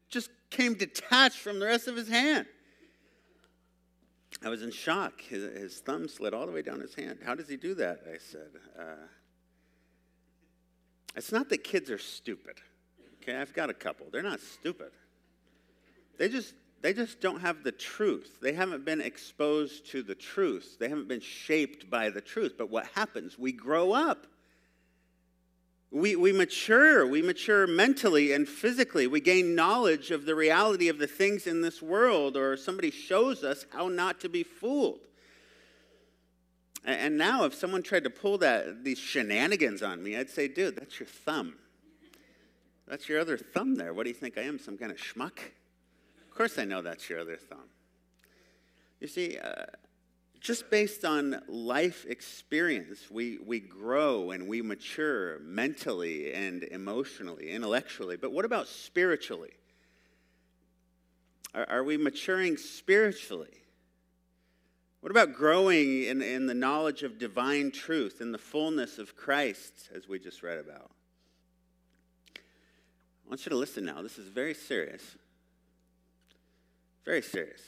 just 0.08 0.30
came 0.50 0.74
detached 0.74 1.38
from 1.38 1.58
the 1.58 1.66
rest 1.66 1.88
of 1.88 1.96
his 1.96 2.08
hand. 2.08 2.46
I 4.44 4.48
was 4.48 4.62
in 4.62 4.70
shock. 4.70 5.20
His, 5.20 5.42
his, 5.56 5.78
thumb 5.80 6.08
slid 6.08 6.34
all 6.34 6.46
the 6.46 6.52
way 6.52 6.62
down 6.62 6.80
his 6.80 6.94
hand. 6.94 7.18
How 7.24 7.34
does 7.34 7.48
he 7.48 7.56
do 7.56 7.74
that? 7.74 8.00
I 8.06 8.18
said. 8.18 8.50
Uh, 8.78 9.06
it's 11.14 11.32
not 11.32 11.48
that 11.50 11.64
kids 11.64 11.90
are 11.90 11.98
stupid. 11.98 12.56
Okay, 13.22 13.36
I've 13.36 13.52
got 13.52 13.70
a 13.70 13.74
couple. 13.74 14.06
They're 14.10 14.22
not 14.22 14.40
stupid. 14.40 14.90
They 16.18 16.28
just 16.28 16.54
they 16.82 16.92
just 16.92 17.20
don't 17.20 17.40
have 17.40 17.62
the 17.62 17.72
truth. 17.72 18.38
They 18.42 18.52
haven't 18.52 18.84
been 18.84 19.00
exposed 19.00 19.88
to 19.92 20.02
the 20.02 20.16
truth. 20.16 20.78
They 20.80 20.88
haven't 20.88 21.06
been 21.06 21.20
shaped 21.20 21.88
by 21.88 22.10
the 22.10 22.20
truth. 22.20 22.54
But 22.58 22.70
what 22.70 22.86
happens? 22.86 23.38
We 23.38 23.52
grow 23.52 23.92
up. 23.92 24.26
We, 25.92 26.16
we 26.16 26.32
mature. 26.32 27.06
We 27.06 27.20
mature 27.20 27.66
mentally 27.66 28.32
and 28.32 28.48
physically. 28.48 29.06
We 29.06 29.20
gain 29.20 29.54
knowledge 29.54 30.10
of 30.10 30.24
the 30.24 30.34
reality 30.34 30.88
of 30.88 30.98
the 30.98 31.06
things 31.06 31.46
in 31.46 31.60
this 31.60 31.82
world, 31.82 32.34
or 32.34 32.56
somebody 32.56 32.90
shows 32.90 33.44
us 33.44 33.66
how 33.70 33.88
not 33.88 34.18
to 34.20 34.30
be 34.30 34.42
fooled. 34.42 35.00
And 36.84 37.18
now, 37.18 37.44
if 37.44 37.54
someone 37.54 37.82
tried 37.82 38.04
to 38.04 38.10
pull 38.10 38.38
that, 38.38 38.84
these 38.84 38.98
shenanigans 38.98 39.82
on 39.82 40.02
me, 40.02 40.16
I'd 40.16 40.30
say, 40.30 40.48
dude, 40.48 40.76
that's 40.76 40.98
your 40.98 41.06
thumb. 41.06 41.54
That's 42.88 43.08
your 43.08 43.20
other 43.20 43.36
thumb 43.36 43.76
there. 43.76 43.92
What 43.92 44.04
do 44.04 44.08
you 44.08 44.16
think 44.16 44.38
I 44.38 44.42
am, 44.42 44.58
some 44.58 44.78
kind 44.78 44.90
of 44.90 44.96
schmuck? 44.96 45.38
Of 46.28 46.34
course, 46.34 46.58
I 46.58 46.64
know 46.64 46.80
that's 46.80 47.08
your 47.08 47.20
other 47.20 47.36
thumb. 47.36 47.68
You 48.98 49.08
see, 49.08 49.36
uh, 49.36 49.66
just 50.42 50.70
based 50.70 51.04
on 51.04 51.40
life 51.46 52.04
experience, 52.08 53.08
we, 53.08 53.38
we 53.46 53.60
grow 53.60 54.32
and 54.32 54.48
we 54.48 54.60
mature 54.60 55.38
mentally 55.38 56.32
and 56.32 56.64
emotionally, 56.64 57.52
intellectually. 57.52 58.16
But 58.16 58.32
what 58.32 58.44
about 58.44 58.66
spiritually? 58.66 59.52
Are, 61.54 61.64
are 61.68 61.84
we 61.84 61.96
maturing 61.96 62.56
spiritually? 62.56 63.62
What 65.00 65.12
about 65.12 65.32
growing 65.32 66.04
in, 66.04 66.20
in 66.22 66.46
the 66.46 66.54
knowledge 66.54 67.04
of 67.04 67.18
divine 67.18 67.70
truth, 67.70 68.20
in 68.20 68.32
the 68.32 68.38
fullness 68.38 68.98
of 68.98 69.16
Christ, 69.16 69.90
as 69.94 70.08
we 70.08 70.18
just 70.18 70.42
read 70.42 70.58
about? 70.58 70.90
I 72.36 73.28
want 73.28 73.46
you 73.46 73.50
to 73.50 73.56
listen 73.56 73.84
now. 73.84 74.02
This 74.02 74.18
is 74.18 74.26
very 74.26 74.54
serious. 74.54 75.02
Very 77.04 77.22
serious. 77.22 77.60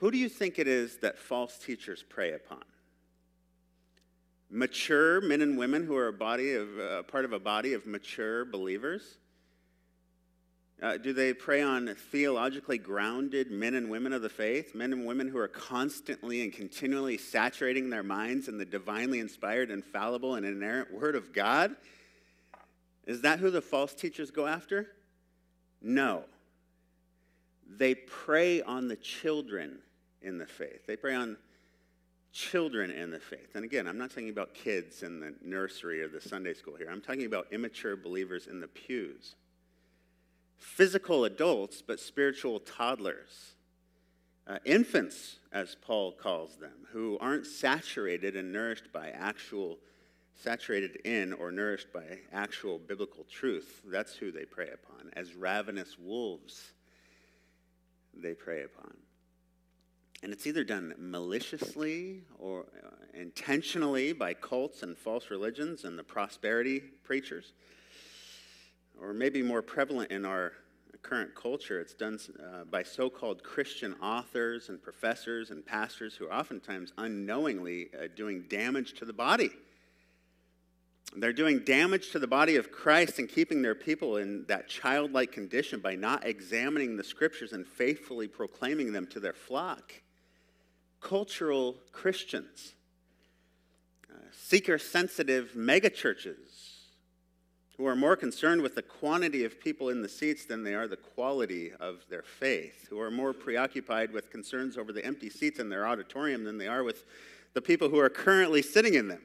Who 0.00 0.10
do 0.10 0.16
you 0.16 0.30
think 0.30 0.58
it 0.58 0.66
is 0.66 0.96
that 0.98 1.18
false 1.18 1.58
teachers 1.58 2.02
prey 2.02 2.32
upon? 2.32 2.62
Mature 4.48 5.20
men 5.20 5.42
and 5.42 5.58
women 5.58 5.84
who 5.84 5.94
are 5.94 6.08
a 6.08 6.12
body 6.12 6.54
of 6.54 6.68
uh, 6.78 7.02
part 7.02 7.26
of 7.26 7.34
a 7.34 7.38
body 7.38 7.74
of 7.74 7.86
mature 7.86 8.46
believers? 8.46 9.18
Uh, 10.82 10.96
do 10.96 11.12
they 11.12 11.34
prey 11.34 11.60
on 11.60 11.94
theologically 12.10 12.78
grounded 12.78 13.50
men 13.50 13.74
and 13.74 13.90
women 13.90 14.14
of 14.14 14.22
the 14.22 14.30
faith, 14.30 14.74
men 14.74 14.94
and 14.94 15.04
women 15.04 15.28
who 15.28 15.36
are 15.36 15.48
constantly 15.48 16.40
and 16.40 16.54
continually 16.54 17.18
saturating 17.18 17.90
their 17.90 18.02
minds 18.02 18.48
in 18.48 18.56
the 18.56 18.64
divinely 18.64 19.18
inspired, 19.18 19.70
infallible, 19.70 20.36
and 20.36 20.46
inerrant 20.46 20.90
Word 20.94 21.14
of 21.14 21.34
God? 21.34 21.76
Is 23.06 23.20
that 23.20 23.38
who 23.38 23.50
the 23.50 23.60
false 23.60 23.92
teachers 23.92 24.30
go 24.30 24.46
after? 24.46 24.86
No. 25.82 26.24
They 27.68 27.94
prey 27.94 28.62
on 28.62 28.88
the 28.88 28.96
children 28.96 29.80
in 30.22 30.38
the 30.38 30.46
faith. 30.46 30.86
They 30.86 30.96
prey 30.96 31.14
on 31.14 31.36
children 32.32 32.90
in 32.90 33.10
the 33.10 33.18
faith. 33.18 33.54
And 33.54 33.64
again, 33.64 33.86
I'm 33.86 33.98
not 33.98 34.10
talking 34.10 34.28
about 34.28 34.54
kids 34.54 35.02
in 35.02 35.20
the 35.20 35.34
nursery 35.42 36.02
or 36.02 36.08
the 36.08 36.20
Sunday 36.20 36.54
school 36.54 36.76
here. 36.76 36.88
I'm 36.90 37.00
talking 37.00 37.26
about 37.26 37.48
immature 37.50 37.96
believers 37.96 38.46
in 38.46 38.60
the 38.60 38.68
pews. 38.68 39.34
Physical 40.56 41.24
adults, 41.24 41.82
but 41.84 41.98
spiritual 41.98 42.60
toddlers. 42.60 43.54
Uh, 44.46 44.58
infants, 44.64 45.38
as 45.52 45.76
Paul 45.80 46.12
calls 46.12 46.56
them, 46.56 46.86
who 46.92 47.18
aren't 47.20 47.46
saturated 47.46 48.36
and 48.36 48.52
nourished 48.52 48.92
by 48.92 49.10
actual, 49.10 49.78
saturated 50.34 50.96
in 51.04 51.32
or 51.32 51.52
nourished 51.52 51.92
by 51.92 52.02
actual 52.32 52.78
biblical 52.78 53.24
truth. 53.30 53.80
That's 53.84 54.14
who 54.14 54.32
they 54.32 54.44
prey 54.44 54.70
upon. 54.70 55.10
As 55.14 55.34
ravenous 55.34 55.96
wolves, 55.98 56.72
they 58.14 58.34
prey 58.34 58.64
upon. 58.64 58.94
And 60.22 60.32
it's 60.32 60.46
either 60.46 60.64
done 60.64 60.94
maliciously 60.98 62.20
or 62.38 62.66
uh, 62.84 62.88
intentionally 63.14 64.12
by 64.12 64.34
cults 64.34 64.82
and 64.82 64.96
false 64.96 65.30
religions 65.30 65.84
and 65.84 65.98
the 65.98 66.04
prosperity 66.04 66.80
preachers, 67.04 67.52
or 69.00 69.14
maybe 69.14 69.42
more 69.42 69.62
prevalent 69.62 70.10
in 70.10 70.26
our 70.26 70.52
current 71.02 71.34
culture, 71.34 71.80
it's 71.80 71.94
done 71.94 72.18
uh, 72.38 72.64
by 72.64 72.82
so 72.82 73.08
called 73.08 73.42
Christian 73.42 73.94
authors 74.02 74.68
and 74.68 74.82
professors 74.82 75.50
and 75.50 75.64
pastors 75.64 76.14
who 76.14 76.26
are 76.26 76.32
oftentimes 76.32 76.92
unknowingly 76.98 77.88
uh, 77.94 78.08
doing 78.14 78.44
damage 78.48 78.94
to 78.94 79.04
the 79.04 79.12
body. 79.12 79.50
They're 81.16 81.32
doing 81.32 81.60
damage 81.60 82.10
to 82.12 82.18
the 82.18 82.28
body 82.28 82.56
of 82.56 82.70
Christ 82.70 83.18
and 83.18 83.28
keeping 83.28 83.62
their 83.62 83.74
people 83.74 84.18
in 84.18 84.44
that 84.46 84.68
childlike 84.68 85.32
condition 85.32 85.80
by 85.80 85.96
not 85.96 86.24
examining 86.24 86.96
the 86.96 87.02
scriptures 87.02 87.52
and 87.52 87.66
faithfully 87.66 88.28
proclaiming 88.28 88.92
them 88.92 89.06
to 89.08 89.20
their 89.20 89.32
flock 89.32 89.92
cultural 91.00 91.76
Christians, 91.92 92.74
uh, 94.10 94.16
seeker 94.32 94.78
sensitive 94.78 95.52
megachurches 95.56 96.60
who 97.76 97.86
are 97.86 97.96
more 97.96 98.14
concerned 98.14 98.60
with 98.60 98.74
the 98.74 98.82
quantity 98.82 99.44
of 99.44 99.58
people 99.58 99.88
in 99.88 100.02
the 100.02 100.08
seats 100.08 100.44
than 100.44 100.62
they 100.62 100.74
are 100.74 100.86
the 100.86 100.98
quality 100.98 101.72
of 101.80 102.04
their 102.10 102.22
faith, 102.22 102.86
who 102.90 103.00
are 103.00 103.10
more 103.10 103.32
preoccupied 103.32 104.12
with 104.12 104.30
concerns 104.30 104.76
over 104.76 104.92
the 104.92 105.02
empty 105.02 105.30
seats 105.30 105.58
in 105.58 105.70
their 105.70 105.86
auditorium 105.86 106.44
than 106.44 106.58
they 106.58 106.68
are 106.68 106.84
with 106.84 107.06
the 107.54 107.62
people 107.62 107.88
who 107.88 107.98
are 107.98 108.10
currently 108.10 108.60
sitting 108.60 108.94
in 108.94 109.08
them 109.08 109.22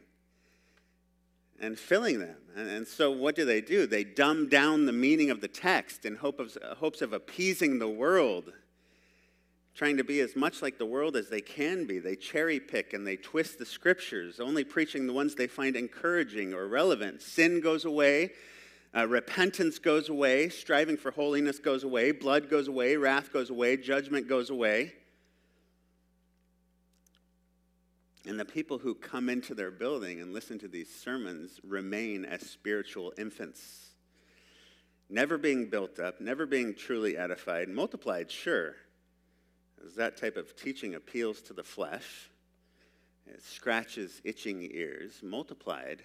and 1.60 1.77
filling 1.77 2.20
them. 2.20 2.38
And, 2.55 2.70
and, 2.70 2.88
so, 2.88 3.12
what 3.12 3.36
do 3.36 3.44
they 3.44 3.60
do? 3.60 3.86
They 3.88 4.05
dumb 4.05 4.48
down 4.48 4.86
the 4.86 4.94
meaning 4.94 5.32
of 5.32 5.41
the 5.41 5.50
text 5.50 6.05
in 6.05 6.15
hope 6.15 6.39
of, 6.39 6.58
hopes 6.77 7.01
of 7.01 7.12
appeasing 7.12 7.79
the 7.79 7.89
world 7.89 8.53
trying 9.75 9.98
to 9.98 10.03
be 10.05 10.22
as 10.22 10.38
much 10.38 10.62
like 10.62 10.77
the 10.77 10.86
world 10.86 11.17
as 11.17 11.27
they 11.27 11.41
can 11.41 11.86
be. 11.86 12.00
They 12.00 12.15
cherry 12.15 12.62
pick 12.62 12.94
and 12.94 13.05
they 13.05 13.17
twist 13.17 13.60
the 13.60 13.65
scriptures, 13.65 14.39
only 14.39 14.63
preaching 14.63 15.05
the 15.05 15.13
ones 15.13 15.36
they 15.36 15.48
find 15.48 15.75
encouraging 15.75 16.53
or 16.53 16.67
relevant. 16.67 17.22
Sin 17.22 17.60
goes 17.60 17.84
away, 17.84 18.32
uh, 18.96 19.05
repentance 19.05 19.77
goes 19.77 20.08
away, 20.08 20.48
striving 20.48 20.96
for 20.96 21.12
holiness 21.12 21.60
goes 21.60 21.84
away, 21.84 22.12
blood 22.12 22.50
goes 22.50 22.70
away, 22.70 22.96
wrath 22.96 23.34
goes 23.34 23.50
away, 23.50 23.75
judgment 23.75 24.29
goes 24.29 24.50
away. 24.50 24.94
And 28.25 28.39
the 28.39 28.46
people 28.46 28.79
who 28.79 28.96
come 28.96 29.29
into 29.29 29.53
their 29.53 29.72
building 29.72 30.22
and 30.22 30.34
listen 30.34 30.58
to 30.60 30.70
these 30.70 30.89
sermons 30.89 31.60
remain 31.67 32.24
as 32.24 32.41
spiritual 32.41 33.13
infants. 33.17 33.89
Never 35.10 35.38
being 35.38 35.70
built 35.70 36.00
up, 36.00 36.22
never 36.22 36.46
being 36.48 36.74
truly 36.74 37.17
edified, 37.17 37.70
multiplied, 37.70 38.32
sure, 38.32 38.75
that 39.93 40.17
type 40.17 40.35
of 40.35 40.55
teaching 40.55 40.95
appeals 40.95 41.41
to 41.43 41.53
the 41.53 41.63
flesh, 41.63 42.31
it 43.27 43.43
scratches 43.43 44.19
itching 44.23 44.67
ears, 44.71 45.19
multiplied, 45.21 46.01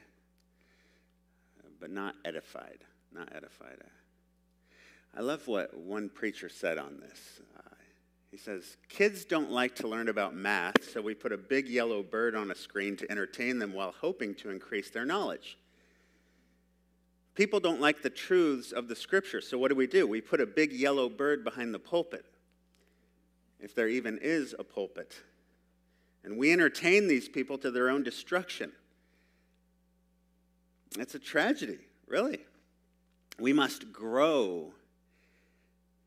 but 1.81 1.91
not 1.91 2.15
edified. 2.25 2.85
Not 3.13 3.35
edified. 3.35 3.79
I 5.17 5.23
love 5.23 5.49
what 5.49 5.77
one 5.77 6.09
preacher 6.09 6.49
said 6.49 6.79
on 6.79 7.01
this. 7.01 7.41
He 8.31 8.37
says, 8.37 8.77
Kids 8.89 9.25
don't 9.25 9.51
like 9.51 9.75
to 9.77 9.89
learn 9.89 10.09
about 10.09 10.37
math, 10.37 10.89
so 10.93 11.03
we 11.03 11.15
put 11.15 11.33
a 11.33 11.37
big 11.37 11.69
yellow 11.69 12.03
bird 12.03 12.37
on 12.37 12.53
a 12.53 12.55
screen 12.55 12.97
to 12.99 13.11
entertain 13.11 13.59
them 13.59 13.73
while 13.73 13.93
hoping 14.01 14.37
to 14.37 14.51
increase 14.51 14.91
their 14.91 15.05
knowledge. 15.05 15.59
People 17.35 17.59
don't 17.59 17.81
like 17.81 18.03
the 18.03 18.11
truths 18.11 18.71
of 18.71 18.87
the 18.87 18.95
scripture, 18.95 19.41
so 19.41 19.59
what 19.59 19.69
do 19.69 19.75
we 19.75 19.89
do? 19.89 20.07
We 20.07 20.21
put 20.21 20.41
a 20.41 20.47
big 20.47 20.73
yellow 20.73 21.09
bird 21.09 21.43
behind 21.43 21.75
the 21.75 21.79
pulpit 21.81 22.25
if 23.63 23.75
there 23.75 23.89
even 23.89 24.19
is 24.21 24.55
a 24.59 24.65
pulpit. 24.65 25.15
And 26.25 26.37
we 26.37 26.53
entertain 26.53 27.09
these 27.09 27.29
people 27.29 27.59
to 27.59 27.71
their 27.71 27.89
own 27.89 28.03
destruction. 28.03 28.73
It's 30.99 31.15
a 31.15 31.19
tragedy, 31.19 31.79
really. 32.07 32.41
We 33.39 33.53
must 33.53 33.93
grow 33.93 34.73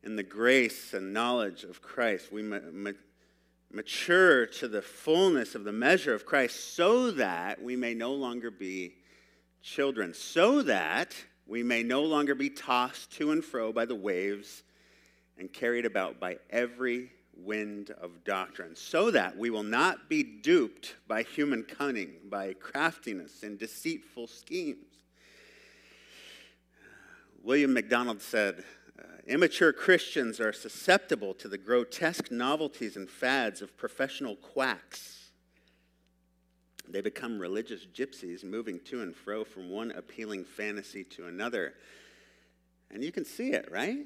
in 0.04 0.16
the 0.16 0.24
grace 0.24 0.94
and 0.94 1.14
knowledge 1.14 1.64
of 1.64 1.82
Christ. 1.82 2.32
We 2.32 2.44
ma- 2.44 2.60
ma- 2.72 2.92
mature 3.72 4.46
to 4.46 4.68
the 4.68 4.82
fullness 4.82 5.56
of 5.56 5.64
the 5.64 5.72
measure 5.72 6.14
of 6.14 6.26
Christ 6.26 6.76
so 6.76 7.12
that 7.12 7.62
we 7.62 7.76
may 7.76 7.94
no 7.94 8.14
longer 8.14 8.52
be 8.52 8.96
children, 9.62 10.14
so 10.14 10.62
that 10.64 11.16
we 11.48 11.64
may 11.64 11.82
no 11.82 12.04
longer 12.04 12.36
be 12.36 12.50
tossed 12.50 13.12
to 13.14 13.32
and 13.32 13.44
fro 13.44 13.72
by 13.72 13.86
the 13.86 13.96
waves 13.96 14.64
and 15.38 15.52
carried 15.52 15.86
about 15.86 16.20
by 16.20 16.38
every 16.50 17.10
wind 17.38 17.92
of 18.02 18.24
doctrine, 18.24 18.76
so 18.76 19.12
that 19.12 19.38
we 19.38 19.50
will 19.50 19.64
not 19.64 20.10
be 20.10 20.24
duped 20.24 20.96
by 21.08 21.24
human 21.24 21.64
cunning, 21.64 22.14
by 22.30 22.54
craftiness 22.54 23.44
and 23.44 23.58
deceitful 23.58 24.28
schemes. 24.28 24.86
William 27.44 27.74
MacDonald 27.74 28.22
said, 28.22 28.64
uh, 28.98 29.04
Immature 29.28 29.74
Christians 29.74 30.40
are 30.40 30.54
susceptible 30.54 31.34
to 31.34 31.50
the 31.50 31.58
grotesque 31.58 32.32
novelties 32.32 32.96
and 32.96 33.10
fads 33.10 33.62
of 33.62 33.76
professional 33.76 34.36
quacks. 34.36 35.32
They 36.88 37.02
become 37.02 37.40
religious 37.40 37.86
gypsies, 37.86 38.44
moving 38.44 38.80
to 38.86 39.02
and 39.02 39.16
fro 39.16 39.44
from 39.44 39.70
one 39.70 39.92
appealing 39.92 40.46
fantasy 40.46 41.04
to 41.06 41.28
another. 41.28 41.74
And 42.92 43.04
you 43.04 43.12
can 43.12 43.26
see 43.26 43.52
it, 43.52 43.70
right? 43.72 44.06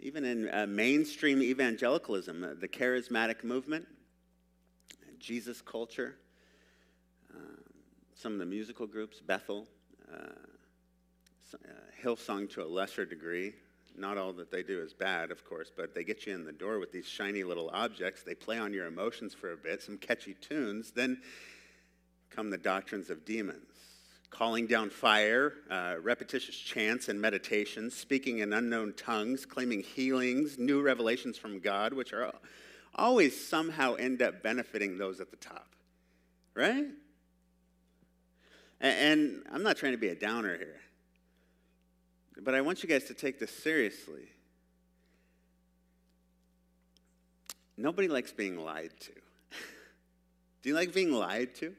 Even 0.00 0.24
in 0.24 0.48
uh, 0.50 0.66
mainstream 0.68 1.42
evangelicalism, 1.42 2.44
uh, 2.44 2.48
the 2.60 2.68
charismatic 2.68 3.42
movement, 3.42 3.86
Jesus 5.18 5.60
culture, 5.60 6.16
uh, 7.34 7.40
some 8.14 8.32
of 8.32 8.38
the 8.38 8.46
musical 8.46 8.86
groups, 8.86 9.20
Bethel, 9.20 9.66
uh, 10.12 10.18
Hillsong 12.02 12.48
to 12.50 12.62
a 12.62 12.66
lesser 12.66 13.04
degree. 13.04 13.54
Not 13.96 14.16
all 14.16 14.32
that 14.34 14.52
they 14.52 14.62
do 14.62 14.80
is 14.80 14.92
bad, 14.92 15.32
of 15.32 15.44
course, 15.44 15.72
but 15.74 15.94
they 15.94 16.04
get 16.04 16.26
you 16.26 16.34
in 16.34 16.44
the 16.44 16.52
door 16.52 16.78
with 16.78 16.92
these 16.92 17.06
shiny 17.06 17.42
little 17.42 17.68
objects. 17.72 18.22
They 18.22 18.34
play 18.34 18.58
on 18.58 18.72
your 18.72 18.86
emotions 18.86 19.34
for 19.34 19.52
a 19.52 19.56
bit, 19.56 19.82
some 19.82 19.98
catchy 19.98 20.34
tunes. 20.34 20.92
Then 20.92 21.20
come 22.30 22.50
the 22.50 22.58
doctrines 22.58 23.10
of 23.10 23.24
demons 23.24 23.77
calling 24.30 24.66
down 24.66 24.90
fire, 24.90 25.54
uh, 25.70 25.94
repetitious 26.02 26.56
chants 26.56 27.08
and 27.08 27.20
meditations, 27.20 27.94
speaking 27.94 28.38
in 28.38 28.52
unknown 28.52 28.92
tongues, 28.96 29.46
claiming 29.46 29.80
healings, 29.80 30.58
new 30.58 30.82
revelations 30.82 31.38
from 31.38 31.60
God, 31.60 31.92
which 31.92 32.12
are 32.12 32.32
always 32.94 33.48
somehow 33.48 33.94
end 33.94 34.22
up 34.22 34.42
benefiting 34.42 34.98
those 34.98 35.20
at 35.20 35.30
the 35.30 35.36
top. 35.36 35.68
Right? 36.54 36.86
And, 38.80 38.98
and 38.98 39.42
I'm 39.52 39.62
not 39.62 39.76
trying 39.76 39.92
to 39.92 39.98
be 39.98 40.08
a 40.08 40.14
downer 40.14 40.56
here, 40.56 40.80
but 42.42 42.54
I 42.54 42.60
want 42.60 42.82
you 42.82 42.88
guys 42.88 43.04
to 43.04 43.14
take 43.14 43.38
this 43.38 43.50
seriously. 43.50 44.28
Nobody 47.76 48.08
likes 48.08 48.32
being 48.32 48.58
lied 48.58 48.90
to. 49.00 49.12
Do 50.62 50.68
you 50.68 50.74
like 50.74 50.92
being 50.92 51.12
lied 51.12 51.54
to? 51.56 51.74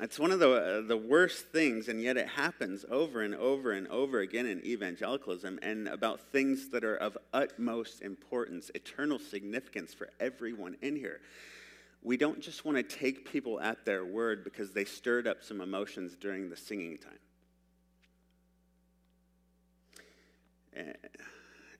It's 0.00 0.18
one 0.18 0.32
of 0.32 0.40
the, 0.40 0.50
uh, 0.50 0.80
the 0.80 0.96
worst 0.96 1.46
things, 1.52 1.86
and 1.86 2.02
yet 2.02 2.16
it 2.16 2.26
happens 2.26 2.84
over 2.90 3.22
and 3.22 3.32
over 3.32 3.70
and 3.70 3.86
over 3.88 4.20
again 4.20 4.44
in 4.44 4.64
evangelicalism 4.66 5.60
and 5.62 5.86
about 5.86 6.20
things 6.32 6.68
that 6.70 6.82
are 6.82 6.96
of 6.96 7.16
utmost 7.32 8.02
importance, 8.02 8.72
eternal 8.74 9.20
significance 9.20 9.94
for 9.94 10.10
everyone 10.18 10.76
in 10.82 10.96
here. 10.96 11.20
We 12.02 12.16
don't 12.16 12.40
just 12.40 12.64
want 12.64 12.76
to 12.76 12.82
take 12.82 13.30
people 13.30 13.60
at 13.60 13.84
their 13.84 14.04
word 14.04 14.42
because 14.42 14.72
they 14.72 14.84
stirred 14.84 15.28
up 15.28 15.44
some 15.44 15.60
emotions 15.60 16.16
during 16.20 16.50
the 16.50 16.56
singing 16.56 16.98
time. 16.98 17.12
Uh, 20.76 21.08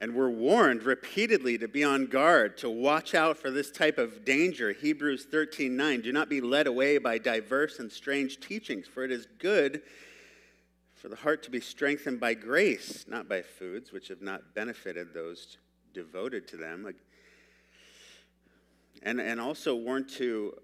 and 0.01 0.15
we're 0.15 0.31
warned 0.31 0.83
repeatedly 0.83 1.59
to 1.59 1.69
be 1.69 1.85
on 1.85 2.07
guard, 2.07 2.57
to 2.59 2.71
watch 2.71 3.15
out 3.15 3.37
for 3.37 3.51
this 3.51 3.71
type 3.71 3.99
of 3.99 4.25
danger. 4.25 4.73
Hebrews 4.73 5.27
13 5.31 5.77
9. 5.77 6.01
Do 6.01 6.13
not 6.13 6.29
be 6.29 6.41
led 6.41 6.67
away 6.67 6.99
by 6.99 7.19
diverse 7.19 7.79
and 7.79 7.91
strange 7.91 8.41
teachings, 8.41 8.87
for 8.87 9.05
it 9.05 9.13
is 9.13 9.27
good 9.39 9.83
for 10.95 11.09
the 11.09 11.17
heart 11.17 11.43
to 11.45 11.51
be 11.51 11.61
strengthened 11.61 12.19
by 12.19 12.35
grace, 12.35 13.05
not 13.09 13.29
by 13.29 13.43
foods 13.43 13.93
which 13.93 14.09
have 14.09 14.23
not 14.23 14.55
benefited 14.55 15.13
those 15.13 15.59
devoted 15.93 16.49
to 16.49 16.57
them. 16.57 16.93
And, 19.03 19.21
and 19.21 19.41
also 19.41 19.75
warned 19.75 20.09
to 20.11 20.55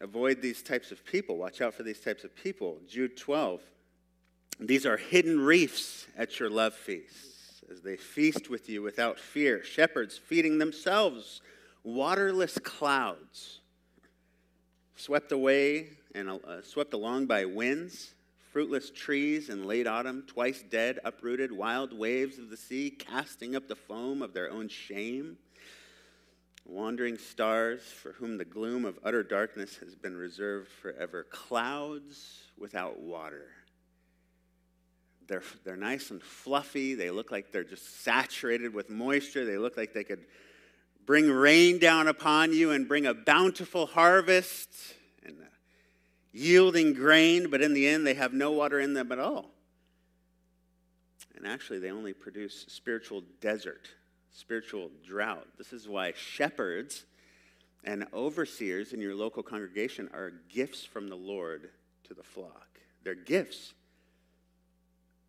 avoid 0.00 0.40
these 0.40 0.62
types 0.62 0.90
of 0.90 1.04
people. 1.04 1.36
Watch 1.36 1.60
out 1.60 1.74
for 1.74 1.82
these 1.82 2.00
types 2.00 2.24
of 2.24 2.34
people. 2.34 2.78
Jude 2.88 3.16
12. 3.16 3.60
These 4.58 4.86
are 4.86 4.96
hidden 4.96 5.38
reefs 5.40 6.06
at 6.16 6.40
your 6.40 6.48
love 6.48 6.74
feast 6.74 7.35
as 7.70 7.80
they 7.80 7.96
feast 7.96 8.48
with 8.48 8.68
you 8.68 8.82
without 8.82 9.18
fear, 9.18 9.62
shepherds 9.64 10.18
feeding 10.18 10.58
themselves, 10.58 11.40
waterless 11.82 12.58
clouds, 12.58 13.60
swept 14.94 15.32
away 15.32 15.88
and 16.14 16.28
uh, 16.28 16.62
swept 16.62 16.94
along 16.94 17.26
by 17.26 17.44
winds, 17.44 18.14
fruitless 18.52 18.90
trees 18.90 19.48
in 19.48 19.66
late 19.66 19.86
autumn, 19.86 20.24
twice 20.26 20.62
dead, 20.70 20.98
uprooted, 21.04 21.52
wild 21.52 21.92
waves 21.92 22.38
of 22.38 22.50
the 22.50 22.56
sea, 22.56 22.90
casting 22.90 23.54
up 23.54 23.68
the 23.68 23.76
foam 23.76 24.22
of 24.22 24.32
their 24.32 24.50
own 24.50 24.68
shame. 24.68 25.36
Wandering 26.64 27.16
stars 27.16 27.82
for 27.82 28.12
whom 28.12 28.38
the 28.38 28.44
gloom 28.44 28.84
of 28.84 28.98
utter 29.04 29.22
darkness 29.22 29.76
has 29.76 29.94
been 29.94 30.16
reserved 30.16 30.68
forever. 30.68 31.24
Clouds 31.30 32.42
without 32.58 32.98
water 32.98 33.55
they're, 35.28 35.42
they're 35.64 35.76
nice 35.76 36.10
and 36.10 36.22
fluffy. 36.22 36.94
They 36.94 37.10
look 37.10 37.30
like 37.30 37.52
they're 37.52 37.64
just 37.64 38.02
saturated 38.02 38.72
with 38.72 38.90
moisture. 38.90 39.44
They 39.44 39.58
look 39.58 39.76
like 39.76 39.92
they 39.92 40.04
could 40.04 40.24
bring 41.04 41.30
rain 41.30 41.78
down 41.78 42.08
upon 42.08 42.52
you 42.52 42.72
and 42.72 42.88
bring 42.88 43.06
a 43.06 43.14
bountiful 43.14 43.86
harvest 43.86 44.68
and 45.24 45.36
yielding 46.32 46.94
grain, 46.94 47.48
but 47.50 47.62
in 47.62 47.72
the 47.72 47.86
end, 47.86 48.06
they 48.06 48.14
have 48.14 48.32
no 48.32 48.52
water 48.52 48.80
in 48.80 48.94
them 48.94 49.12
at 49.12 49.18
all. 49.18 49.50
And 51.36 51.46
actually, 51.46 51.78
they 51.78 51.90
only 51.90 52.12
produce 52.12 52.64
spiritual 52.68 53.22
desert, 53.40 53.88
spiritual 54.32 54.90
drought. 55.06 55.46
This 55.58 55.72
is 55.72 55.88
why 55.88 56.12
shepherds 56.16 57.04
and 57.84 58.06
overseers 58.12 58.92
in 58.92 59.00
your 59.00 59.14
local 59.14 59.42
congregation 59.42 60.10
are 60.12 60.32
gifts 60.48 60.84
from 60.84 61.08
the 61.08 61.16
Lord 61.16 61.70
to 62.04 62.14
the 62.14 62.22
flock. 62.22 62.80
They're 63.04 63.14
gifts. 63.14 63.74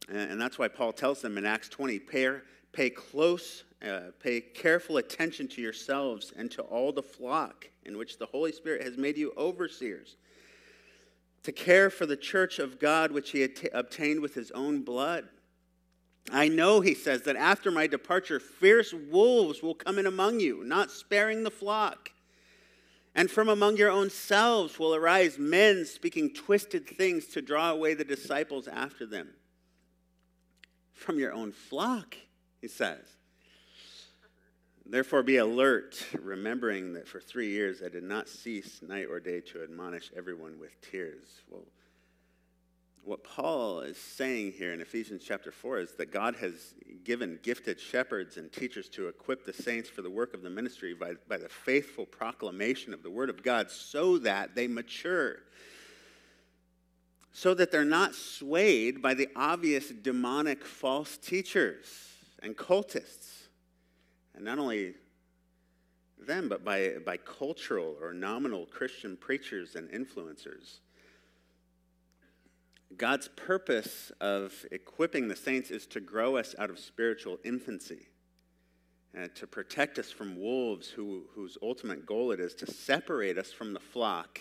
And 0.09 0.39
that's 0.39 0.57
why 0.57 0.67
Paul 0.67 0.93
tells 0.93 1.21
them 1.21 1.37
in 1.37 1.45
Acts 1.45 1.69
20 1.69 1.99
pay, 1.99 2.39
pay 2.71 2.89
close, 2.89 3.63
uh, 3.85 4.11
pay 4.21 4.39
careful 4.39 4.97
attention 4.97 5.47
to 5.49 5.61
yourselves 5.61 6.31
and 6.37 6.49
to 6.51 6.61
all 6.61 6.91
the 6.91 7.03
flock 7.03 7.69
in 7.85 7.97
which 7.97 8.17
the 8.17 8.25
Holy 8.25 8.51
Spirit 8.51 8.83
has 8.83 8.97
made 8.97 9.17
you 9.17 9.33
overseers, 9.37 10.15
to 11.43 11.51
care 11.51 11.89
for 11.89 12.05
the 12.05 12.15
church 12.15 12.59
of 12.59 12.79
God 12.79 13.11
which 13.11 13.31
he 13.31 13.41
had 13.41 13.55
t- 13.55 13.69
obtained 13.73 14.21
with 14.21 14.33
his 14.33 14.51
own 14.51 14.81
blood. 14.81 15.27
I 16.31 16.49
know, 16.49 16.81
he 16.81 16.93
says, 16.93 17.21
that 17.23 17.37
after 17.37 17.71
my 17.71 17.87
departure, 17.87 18.39
fierce 18.39 18.93
wolves 18.93 19.61
will 19.61 19.75
come 19.75 19.97
in 19.97 20.05
among 20.05 20.39
you, 20.41 20.63
not 20.63 20.91
sparing 20.91 21.43
the 21.43 21.51
flock. 21.51 22.11
And 23.15 23.31
from 23.31 23.49
among 23.49 23.77
your 23.77 23.89
own 23.89 24.09
selves 24.09 24.77
will 24.77 24.93
arise 24.93 25.39
men 25.39 25.85
speaking 25.85 26.33
twisted 26.33 26.85
things 26.85 27.25
to 27.27 27.41
draw 27.41 27.71
away 27.71 27.93
the 27.93 28.03
disciples 28.03 28.67
after 28.67 29.05
them. 29.05 29.29
From 30.97 31.19
your 31.19 31.31
own 31.31 31.51
flock, 31.51 32.17
he 32.59 32.67
says. 32.67 33.05
Therefore, 34.83 35.21
be 35.21 35.37
alert, 35.37 36.03
remembering 36.19 36.93
that 36.93 37.07
for 37.07 37.19
three 37.19 37.49
years 37.49 37.83
I 37.85 37.89
did 37.89 38.03
not 38.03 38.27
cease 38.27 38.81
night 38.81 39.05
or 39.09 39.19
day 39.19 39.41
to 39.41 39.61
admonish 39.61 40.09
everyone 40.17 40.59
with 40.59 40.71
tears. 40.81 41.25
Well, 41.49 41.65
what 43.03 43.23
Paul 43.23 43.81
is 43.81 43.97
saying 43.97 44.53
here 44.53 44.73
in 44.73 44.81
Ephesians 44.81 45.23
chapter 45.23 45.51
4 45.51 45.79
is 45.79 45.91
that 45.93 46.11
God 46.11 46.35
has 46.37 46.73
given 47.03 47.37
gifted 47.43 47.79
shepherds 47.79 48.37
and 48.37 48.51
teachers 48.51 48.89
to 48.89 49.07
equip 49.07 49.45
the 49.45 49.53
saints 49.53 49.87
for 49.87 50.01
the 50.01 50.09
work 50.09 50.33
of 50.33 50.41
the 50.41 50.49
ministry 50.49 50.95
by, 50.95 51.13
by 51.29 51.37
the 51.37 51.47
faithful 51.47 52.07
proclamation 52.07 52.91
of 52.91 53.03
the 53.03 53.11
Word 53.11 53.29
of 53.29 53.43
God 53.43 53.69
so 53.69 54.17
that 54.17 54.55
they 54.55 54.67
mature. 54.67 55.37
So 57.37 57.53
that 57.53 57.69
they're 57.69 57.85
not 57.85 58.15
swayed 58.15 58.99
by 58.99 59.13
the 59.13 59.29
obvious 59.35 59.89
demonic 59.89 60.65
false 60.65 61.17
teachers 61.17 61.85
and 62.41 62.57
cultists. 62.57 63.49
And 64.33 64.43
not 64.43 64.57
only 64.57 64.95
them, 66.17 66.49
but 66.49 66.65
by, 66.65 66.93
by 67.05 67.17
cultural 67.17 67.95
or 68.01 68.11
nominal 68.11 68.65
Christian 68.65 69.15
preachers 69.15 69.75
and 69.75 69.87
influencers. 69.91 70.79
God's 72.97 73.27
purpose 73.35 74.11
of 74.19 74.65
equipping 74.71 75.27
the 75.27 75.35
saints 75.35 75.69
is 75.69 75.85
to 75.85 75.99
grow 75.99 76.37
us 76.37 76.55
out 76.57 76.71
of 76.71 76.79
spiritual 76.79 77.37
infancy, 77.45 78.07
and 79.13 79.35
to 79.35 79.45
protect 79.45 79.99
us 79.99 80.09
from 80.09 80.41
wolves 80.41 80.89
who, 80.89 81.25
whose 81.35 81.55
ultimate 81.61 82.03
goal 82.03 82.31
it 82.31 82.39
is 82.39 82.55
to 82.55 82.65
separate 82.65 83.37
us 83.37 83.51
from 83.51 83.73
the 83.73 83.79
flock 83.79 84.39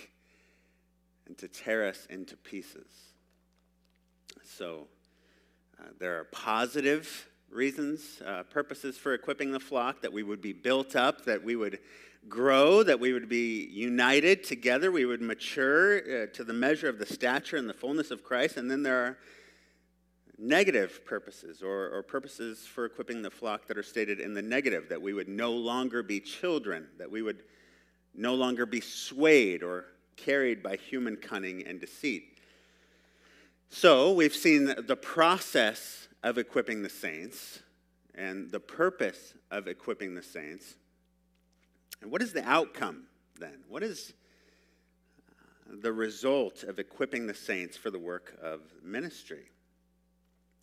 and 1.27 1.37
to 1.39 1.49
tear 1.49 1.87
us 1.87 2.07
into 2.11 2.37
pieces. 2.37 2.87
So, 4.43 4.87
uh, 5.79 5.89
there 5.99 6.19
are 6.19 6.25
positive 6.25 7.29
reasons, 7.51 8.23
uh, 8.25 8.43
purposes 8.45 8.97
for 8.97 9.15
equipping 9.15 9.53
the 9.53 9.61
flock, 9.61 10.03
that 10.03 10.13
we 10.13 10.23
would 10.23 10.41
be 10.41 10.53
built 10.53 10.97
up, 10.97 11.25
that 11.25 11.43
we 11.43 11.57
would 11.57 11.79
grow, 12.29 12.83
that 12.83 12.99
we 12.99 13.13
would 13.13 13.29
be 13.29 13.67
united 13.67 14.43
together, 14.43 14.91
we 14.91 15.05
would 15.05 15.21
mature 15.21 15.99
uh, 15.99 16.27
to 16.33 16.45
the 16.45 16.53
measure 16.53 16.89
of 16.89 16.99
the 16.99 17.07
stature 17.07 17.57
and 17.57 17.69
the 17.69 17.75
fullness 17.75 18.11
of 18.11 18.25
Christ. 18.25 18.57
And 18.57 18.71
then 18.71 18.83
there 18.83 19.05
are 19.05 19.19
negative 20.39 21.05
purposes 21.05 21.63
or, 21.63 21.91
or 21.91 22.03
purposes 22.03 22.67
for 22.67 22.85
equipping 22.85 23.23
the 23.23 23.31
flock 23.31 23.67
that 23.69 23.79
are 23.79 23.83
stated 23.83 24.21
in 24.21 24.35
the 24.35 24.43
negative, 24.43 24.89
that 24.89 25.01
we 25.01 25.13
would 25.13 25.29
no 25.29 25.53
longer 25.53 26.03
be 26.03 26.21
children, 26.21 26.87
that 26.99 27.11
we 27.11 27.23
would 27.23 27.43
no 28.15 28.35
longer 28.35 28.67
be 28.67 28.81
swayed 28.81 29.63
or 29.63 29.87
carried 30.17 30.63
by 30.63 30.77
human 30.77 31.17
cunning 31.17 31.67
and 31.67 31.81
deceit. 31.81 32.39
So 33.71 34.13
we've 34.13 34.35
seen 34.35 34.75
the 34.87 34.97
process 34.97 36.09
of 36.23 36.39
equipping 36.39 36.83
the 36.83 36.89
saints 36.89 37.61
and 38.15 38.51
the 38.51 38.61
purpose 38.61 39.35
of 39.51 39.69
equipping 39.69 40.15
the 40.15 40.23
saints. 40.23 40.75
And 42.01 42.11
what 42.11 42.23
is 42.23 42.33
the 42.33 42.45
outcome 42.49 43.05
then? 43.39 43.59
What 43.69 43.83
is 43.83 44.13
uh, 45.29 45.75
the 45.83 45.93
result 45.93 46.63
of 46.63 46.79
equipping 46.79 47.27
the 47.27 47.35
saints 47.35 47.77
for 47.77 47.91
the 47.91 47.99
work 47.99 48.37
of 48.43 48.61
ministry? 48.83 49.51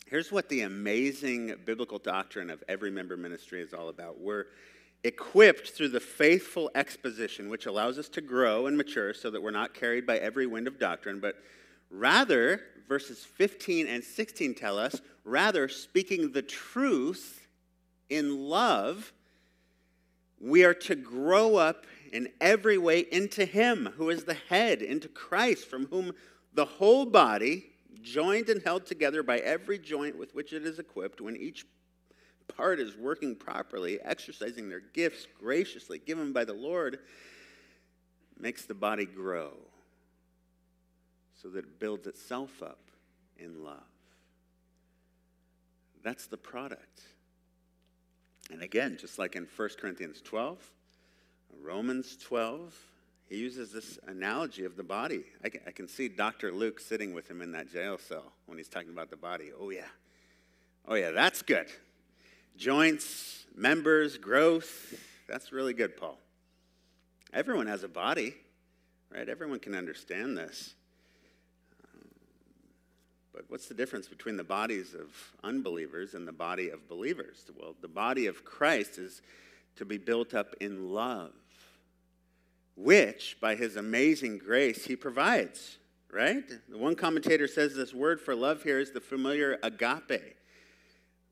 Here's 0.06 0.30
what 0.30 0.48
the 0.48 0.62
amazing 0.62 1.54
biblical 1.64 1.98
doctrine 1.98 2.50
of 2.50 2.62
every 2.68 2.90
member 2.90 3.16
ministry 3.16 3.62
is 3.62 3.72
all 3.72 3.88
about. 3.88 4.20
We're 4.20 4.46
equipped 5.04 5.70
through 5.70 5.88
the 5.88 6.00
faithful 6.00 6.70
exposition, 6.74 7.48
which 7.50 7.66
allows 7.66 7.98
us 7.98 8.08
to 8.08 8.20
grow 8.20 8.66
and 8.66 8.76
mature 8.76 9.12
so 9.12 9.30
that 9.30 9.42
we're 9.42 9.50
not 9.50 9.74
carried 9.74 10.06
by 10.06 10.18
every 10.18 10.46
wind 10.46 10.66
of 10.66 10.78
doctrine, 10.78 11.20
but 11.20 11.36
rather, 11.90 12.62
verses 12.88 13.24
15 13.24 13.86
and 13.86 14.02
16 14.02 14.54
tell 14.54 14.78
us, 14.78 15.00
rather, 15.24 15.68
speaking 15.68 16.32
the 16.32 16.42
truth 16.42 17.46
in 18.08 18.48
love 18.48 19.12
we 20.40 20.64
are 20.64 20.74
to 20.74 20.94
grow 20.94 21.56
up 21.56 21.86
in 22.12 22.28
every 22.40 22.76
way 22.76 23.00
into 23.10 23.44
Him 23.44 23.94
who 23.96 24.10
is 24.10 24.24
the 24.24 24.34
head, 24.34 24.82
into 24.82 25.08
Christ, 25.08 25.66
from 25.66 25.86
whom 25.86 26.12
the 26.52 26.64
whole 26.64 27.06
body, 27.06 27.70
joined 28.02 28.50
and 28.50 28.62
held 28.62 28.84
together 28.84 29.22
by 29.22 29.38
every 29.38 29.78
joint 29.78 30.18
with 30.18 30.34
which 30.34 30.52
it 30.52 30.66
is 30.66 30.78
equipped, 30.78 31.20
when 31.20 31.36
each 31.36 31.66
part 32.56 32.80
is 32.80 32.96
working 32.96 33.34
properly, 33.34 33.98
exercising 34.02 34.68
their 34.68 34.80
gifts 34.80 35.26
graciously 35.40 35.98
given 35.98 36.32
by 36.32 36.44
the 36.44 36.54
Lord, 36.54 36.98
makes 38.38 38.64
the 38.64 38.74
body 38.74 39.06
grow 39.06 39.52
so 41.40 41.48
that 41.50 41.58
it 41.60 41.78
builds 41.78 42.06
itself 42.06 42.62
up 42.62 42.90
in 43.38 43.64
love. 43.64 43.82
That's 46.02 46.26
the 46.26 46.36
product. 46.36 47.02
And 48.50 48.62
again, 48.62 48.98
just 49.00 49.18
like 49.18 49.36
in 49.36 49.46
1 49.56 49.68
Corinthians 49.80 50.20
12, 50.22 50.58
Romans 51.62 52.16
12, 52.16 52.74
he 53.28 53.36
uses 53.36 53.72
this 53.72 53.98
analogy 54.06 54.64
of 54.64 54.76
the 54.76 54.82
body. 54.82 55.24
I 55.42 55.48
can, 55.48 55.60
I 55.66 55.70
can, 55.70 55.88
see 55.88 56.08
Dr. 56.08 56.52
Luke 56.52 56.78
sitting 56.78 57.14
with 57.14 57.30
him 57.30 57.40
in 57.40 57.52
that 57.52 57.72
jail 57.72 57.96
cell 57.96 58.32
when 58.46 58.58
he's 58.58 58.68
talking 58.68 58.90
about 58.90 59.10
the 59.10 59.16
body. 59.16 59.50
Oh, 59.58 59.70
yeah. 59.70 59.86
Oh, 60.86 60.94
yeah, 60.94 61.10
that's 61.10 61.40
good. 61.40 61.66
Joints, 62.56 63.44
members, 63.56 64.16
growth. 64.16 64.94
That's 65.28 65.52
really 65.52 65.74
good, 65.74 65.96
Paul. 65.96 66.18
Everyone 67.32 67.66
has 67.66 67.82
a 67.82 67.88
body, 67.88 68.34
right? 69.12 69.28
Everyone 69.28 69.58
can 69.58 69.74
understand 69.74 70.38
this. 70.38 70.74
But 73.32 73.44
what's 73.48 73.66
the 73.66 73.74
difference 73.74 74.06
between 74.06 74.36
the 74.36 74.44
bodies 74.44 74.94
of 74.94 75.08
unbelievers 75.42 76.14
and 76.14 76.26
the 76.26 76.32
body 76.32 76.70
of 76.70 76.88
believers? 76.88 77.44
Well, 77.58 77.74
the 77.80 77.88
body 77.88 78.26
of 78.26 78.44
Christ 78.44 78.98
is 78.98 79.20
to 79.74 79.84
be 79.84 79.98
built 79.98 80.34
up 80.34 80.54
in 80.60 80.92
love, 80.92 81.32
which, 82.76 83.36
by 83.40 83.56
his 83.56 83.74
amazing 83.74 84.38
grace, 84.38 84.84
he 84.84 84.94
provides, 84.94 85.78
right? 86.12 86.44
One 86.72 86.94
commentator 86.94 87.48
says 87.48 87.74
this 87.74 87.92
word 87.92 88.20
for 88.20 88.36
love 88.36 88.62
here 88.62 88.78
is 88.78 88.92
the 88.92 89.00
familiar 89.00 89.58
agape, 89.64 90.36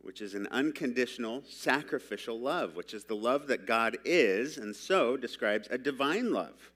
which 0.03 0.21
is 0.21 0.35
an 0.35 0.49
unconditional, 0.51 1.43
sacrificial 1.49 2.39
love, 2.39 2.75
which 2.75 2.93
is 2.93 3.05
the 3.05 3.15
love 3.15 3.47
that 3.47 3.67
God 3.67 3.97
is, 4.05 4.59
and 4.59 4.75
so 4.75 5.17
describes 5.17 5.69
a 5.71 5.79
divine 5.79 6.33
love. 6.33 6.73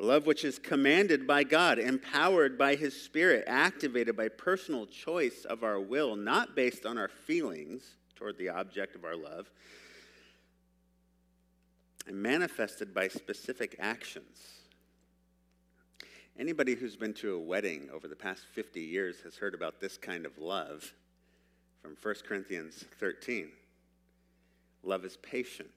A 0.00 0.04
love 0.04 0.26
which 0.26 0.44
is 0.44 0.58
commanded 0.58 1.26
by 1.26 1.44
God, 1.44 1.78
empowered 1.78 2.58
by 2.58 2.74
His 2.74 3.00
Spirit, 3.00 3.44
activated 3.46 4.16
by 4.16 4.28
personal 4.28 4.86
choice 4.86 5.44
of 5.44 5.62
our 5.62 5.80
will, 5.80 6.16
not 6.16 6.56
based 6.56 6.84
on 6.84 6.98
our 6.98 7.08
feelings 7.08 7.82
toward 8.14 8.38
the 8.38 8.48
object 8.48 8.94
of 8.94 9.04
our 9.04 9.16
love, 9.16 9.50
and 12.06 12.16
manifested 12.16 12.94
by 12.94 13.08
specific 13.08 13.76
actions. 13.78 14.56
Anybody 16.38 16.74
who's 16.74 16.96
been 16.96 17.14
to 17.14 17.34
a 17.34 17.40
wedding 17.40 17.88
over 17.92 18.08
the 18.08 18.16
past 18.16 18.42
50 18.52 18.80
years 18.80 19.20
has 19.24 19.36
heard 19.36 19.54
about 19.54 19.80
this 19.80 19.96
kind 19.96 20.26
of 20.26 20.36
love 20.38 20.92
from 21.86 21.96
1 22.02 22.14
Corinthians 22.26 22.84
13. 22.98 23.48
Love 24.82 25.04
is 25.04 25.16
patient. 25.18 25.70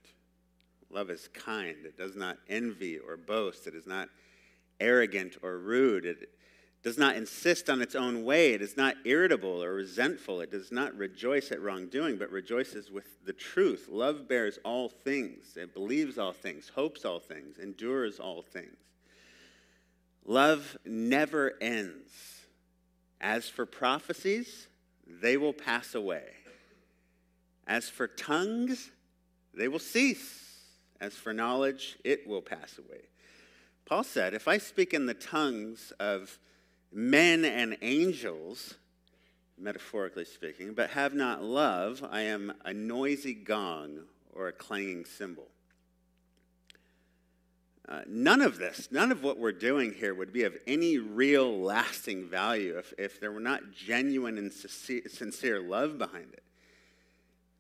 Love 0.90 1.12
is 1.12 1.30
kind. 1.36 1.86
It 1.86 1.98
does 1.98 2.16
not 2.16 2.38
envy 2.50 2.98
or 2.98 3.16
boast. 3.16 3.68
It 3.68 3.76
is 3.76 3.86
not 3.86 4.10
arrogant 4.80 5.38
or 5.44 5.60
rude. 5.60 6.06
It 6.06 6.30
does 6.82 6.98
not 6.98 7.16
insist 7.16 7.70
on 7.70 7.80
its 7.80 7.94
own 7.94 8.24
way. 8.24 8.54
It 8.54 8.62
is 8.64 8.76
not 8.76 8.96
irritable 9.06 9.64
or 9.64 9.74
resentful. 9.74 10.42
It 10.42 10.50
does 10.50 10.72
not 10.72 10.98
rejoice 10.98 11.52
at 11.52 11.62
wrongdoing, 11.62 12.18
but 12.18 12.32
rejoices 12.32 12.90
with 12.90 13.24
the 13.24 13.34
truth. 13.34 13.88
Love 13.88 14.28
bears 14.28 14.58
all 14.66 14.90
things. 14.90 15.58
It 15.58 15.76
believes 15.76 16.18
all 16.18 16.34
things, 16.34 16.72
hopes 16.74 17.06
all 17.06 17.20
things, 17.20 17.60
endures 17.60 18.20
all 18.20 18.42
things. 18.42 18.78
Love 20.26 20.76
never 20.86 21.54
ends. 21.62 22.46
As 23.22 23.48
for 23.48 23.68
prophecies, 23.68 24.70
they 25.10 25.38
will 25.38 25.54
pass 25.54 25.96
away. 25.96 26.24
As 27.66 27.90
for 27.90 28.08
tongues, 28.08 28.92
they 29.54 29.68
will 29.68 29.80
cease. 29.80 30.46
As 31.02 31.14
for 31.14 31.34
knowledge, 31.34 31.98
it 32.04 32.28
will 32.28 32.42
pass 32.42 32.78
away. 32.78 33.02
Paul 33.86 34.04
said, 34.04 34.34
If 34.34 34.48
I 34.48 34.58
speak 34.58 34.94
in 34.94 35.06
the 35.06 35.14
tongues 35.14 35.92
of 36.00 36.38
men 36.92 37.46
and 37.46 37.78
angels, 37.82 38.76
metaphorically 39.58 40.26
speaking, 40.26 40.74
but 40.74 40.92
have 40.92 41.14
not 41.14 41.44
love, 41.44 42.04
I 42.10 42.22
am 42.22 42.54
a 42.66 42.74
noisy 42.74 43.34
gong 43.34 44.02
or 44.34 44.48
a 44.48 44.54
clanging 44.54 45.06
cymbal. 45.06 45.48
Uh, 47.90 48.02
none 48.08 48.40
of 48.40 48.60
this, 48.60 48.88
none 48.92 49.12
of 49.12 49.24
what 49.24 49.40
we're 49.40 49.52
doing 49.52 49.92
here 49.92 50.14
would 50.14 50.32
be 50.32 50.44
of 50.44 50.56
any 50.68 51.00
real 51.00 51.60
lasting 51.60 52.30
value 52.30 52.78
if, 52.78 52.94
if 53.00 53.20
there 53.20 53.32
were 53.32 53.40
not 53.40 53.72
genuine 53.72 54.38
and 54.38 54.54
sincere 54.54 55.60
love 55.60 55.98
behind 55.98 56.32
it. 56.34 56.44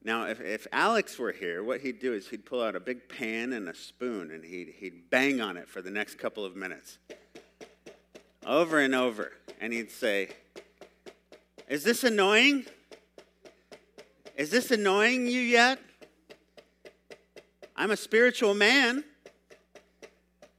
Now, 0.04 0.28
if, 0.28 0.40
if 0.40 0.68
Alex 0.72 1.18
were 1.18 1.32
here, 1.32 1.64
what 1.64 1.82
he'd 1.82 2.00
do 2.00 2.14
is 2.14 2.28
he'd 2.28 2.46
pull 2.46 2.62
out 2.62 2.76
a 2.76 2.80
big 2.80 3.10
pan 3.10 3.54
and 3.54 3.68
a 3.68 3.74
spoon 3.74 4.30
and 4.30 4.46
he'd, 4.46 4.76
he'd 4.78 5.10
bang 5.10 5.42
on 5.42 5.58
it 5.58 5.68
for 5.68 5.82
the 5.82 5.90
next 5.90 6.20
couple 6.20 6.46
of 6.46 6.56
minutes, 6.56 7.00
over 8.46 8.80
and 8.80 8.94
over. 8.94 9.34
And 9.60 9.74
he'd 9.74 9.90
say, 9.90 10.30
Is 11.68 11.84
this 11.84 12.04
annoying? 12.04 12.66
Is 14.38 14.52
this 14.52 14.70
annoying 14.70 15.26
you 15.26 15.42
yet? 15.42 15.80
I'm 17.76 17.90
a 17.90 17.98
spiritual 17.98 18.54
man. 18.54 19.04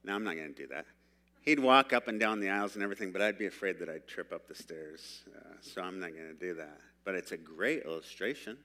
No, 0.04 0.14
I'm 0.14 0.24
not 0.24 0.34
going 0.34 0.52
to 0.52 0.62
do 0.62 0.66
that. 0.68 0.86
He'd 1.42 1.58
walk 1.58 1.92
up 1.92 2.08
and 2.08 2.20
down 2.20 2.40
the 2.40 2.50
aisles 2.50 2.74
and 2.74 2.82
everything, 2.82 3.12
but 3.12 3.22
I'd 3.22 3.38
be 3.38 3.46
afraid 3.46 3.78
that 3.78 3.88
I'd 3.88 4.06
trip 4.06 4.32
up 4.32 4.46
the 4.46 4.54
stairs. 4.54 5.22
Uh, 5.34 5.54
so 5.60 5.82
I'm 5.82 5.98
not 5.98 6.12
going 6.12 6.28
to 6.28 6.34
do 6.34 6.54
that. 6.54 6.78
But 7.04 7.14
it's 7.14 7.32
a 7.32 7.36
great 7.36 7.84
illustration. 7.84 8.58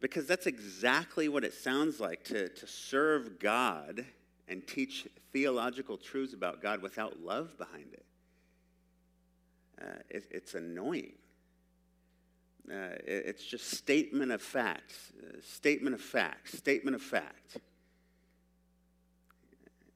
Because 0.00 0.26
that's 0.26 0.46
exactly 0.46 1.28
what 1.28 1.44
it 1.44 1.52
sounds 1.52 2.00
like 2.00 2.24
to, 2.24 2.48
to 2.48 2.66
serve 2.66 3.38
God 3.38 4.04
and 4.48 4.66
teach 4.66 5.06
theological 5.32 5.96
truths 5.96 6.34
about 6.34 6.60
God 6.62 6.82
without 6.82 7.20
love 7.20 7.56
behind 7.58 7.92
it. 7.92 8.04
Uh, 9.80 9.98
it 10.08 10.26
it's 10.30 10.54
annoying. 10.54 11.14
Uh, 12.70 12.96
it, 13.06 13.24
it's 13.26 13.44
just 13.44 13.70
statement 13.70 14.32
of 14.32 14.40
facts, 14.40 15.12
uh, 15.22 15.36
statement 15.42 15.94
of 15.94 16.00
facts, 16.00 16.56
statement 16.56 16.94
of 16.94 17.02
fact. 17.02 17.58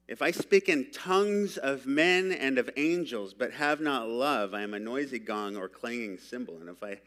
If 0.09 0.23
I 0.23 0.31
speak 0.31 0.71
in 0.71 0.91
tongues 0.91 1.59
of 1.59 1.87
men 1.87 2.33
and 2.33 2.57
of 2.57 2.71
angels, 2.79 3.35
but 3.35 3.53
have 3.53 3.83
not 3.83 4.09
love, 4.09 4.55
I 4.55 4.63
am 4.63 4.73
a 4.73 4.79
noisy 4.79 5.19
gong 5.19 5.57
or 5.57 5.69
clanging 5.69 6.17
cymbal. 6.17 6.57
And 6.57 6.71
if 6.71 6.83
I 6.83 6.99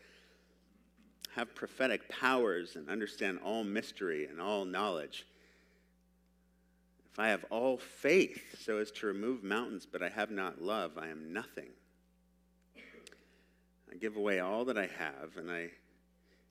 have 1.35 1.55
prophetic 1.55 2.07
powers 2.09 2.75
and 2.75 2.87
understand 2.89 3.39
all 3.43 3.63
mystery 3.63 4.27
and 4.27 4.39
all 4.39 4.65
knowledge, 4.65 5.25
if 7.11 7.19
I 7.19 7.29
have 7.29 7.43
all 7.49 7.77
faith 7.77 8.63
so 8.63 8.77
as 8.77 8.91
to 8.91 9.07
remove 9.07 9.43
mountains, 9.43 9.87
but 9.91 10.03
I 10.03 10.09
have 10.09 10.29
not 10.29 10.61
love, 10.61 10.99
I 10.99 11.07
am 11.07 11.33
nothing. 11.33 11.69
I 13.91 13.97
give 13.99 14.15
away 14.15 14.39
all 14.39 14.63
that 14.65 14.77
I 14.77 14.87
have, 14.97 15.37
and 15.37 15.49
I, 15.49 15.71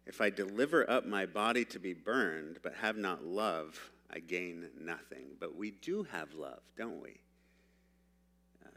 if 0.05 0.21
I 0.21 0.31
deliver 0.31 0.91
up 0.91 1.07
my 1.07 1.27
body 1.27 1.65
to 1.67 1.79
be 1.79 1.95
burned, 1.95 2.59
but 2.63 2.75
have 2.75 2.97
not 2.97 3.25
love, 3.25 3.91
I 4.13 4.19
gain 4.19 4.69
nothing. 4.79 5.37
But 5.39 5.57
we 5.57 5.71
do 5.71 6.05
have 6.05 6.35
love, 6.35 6.61
don't 6.77 7.03
we? 7.03 7.21
Uh, 8.65 8.69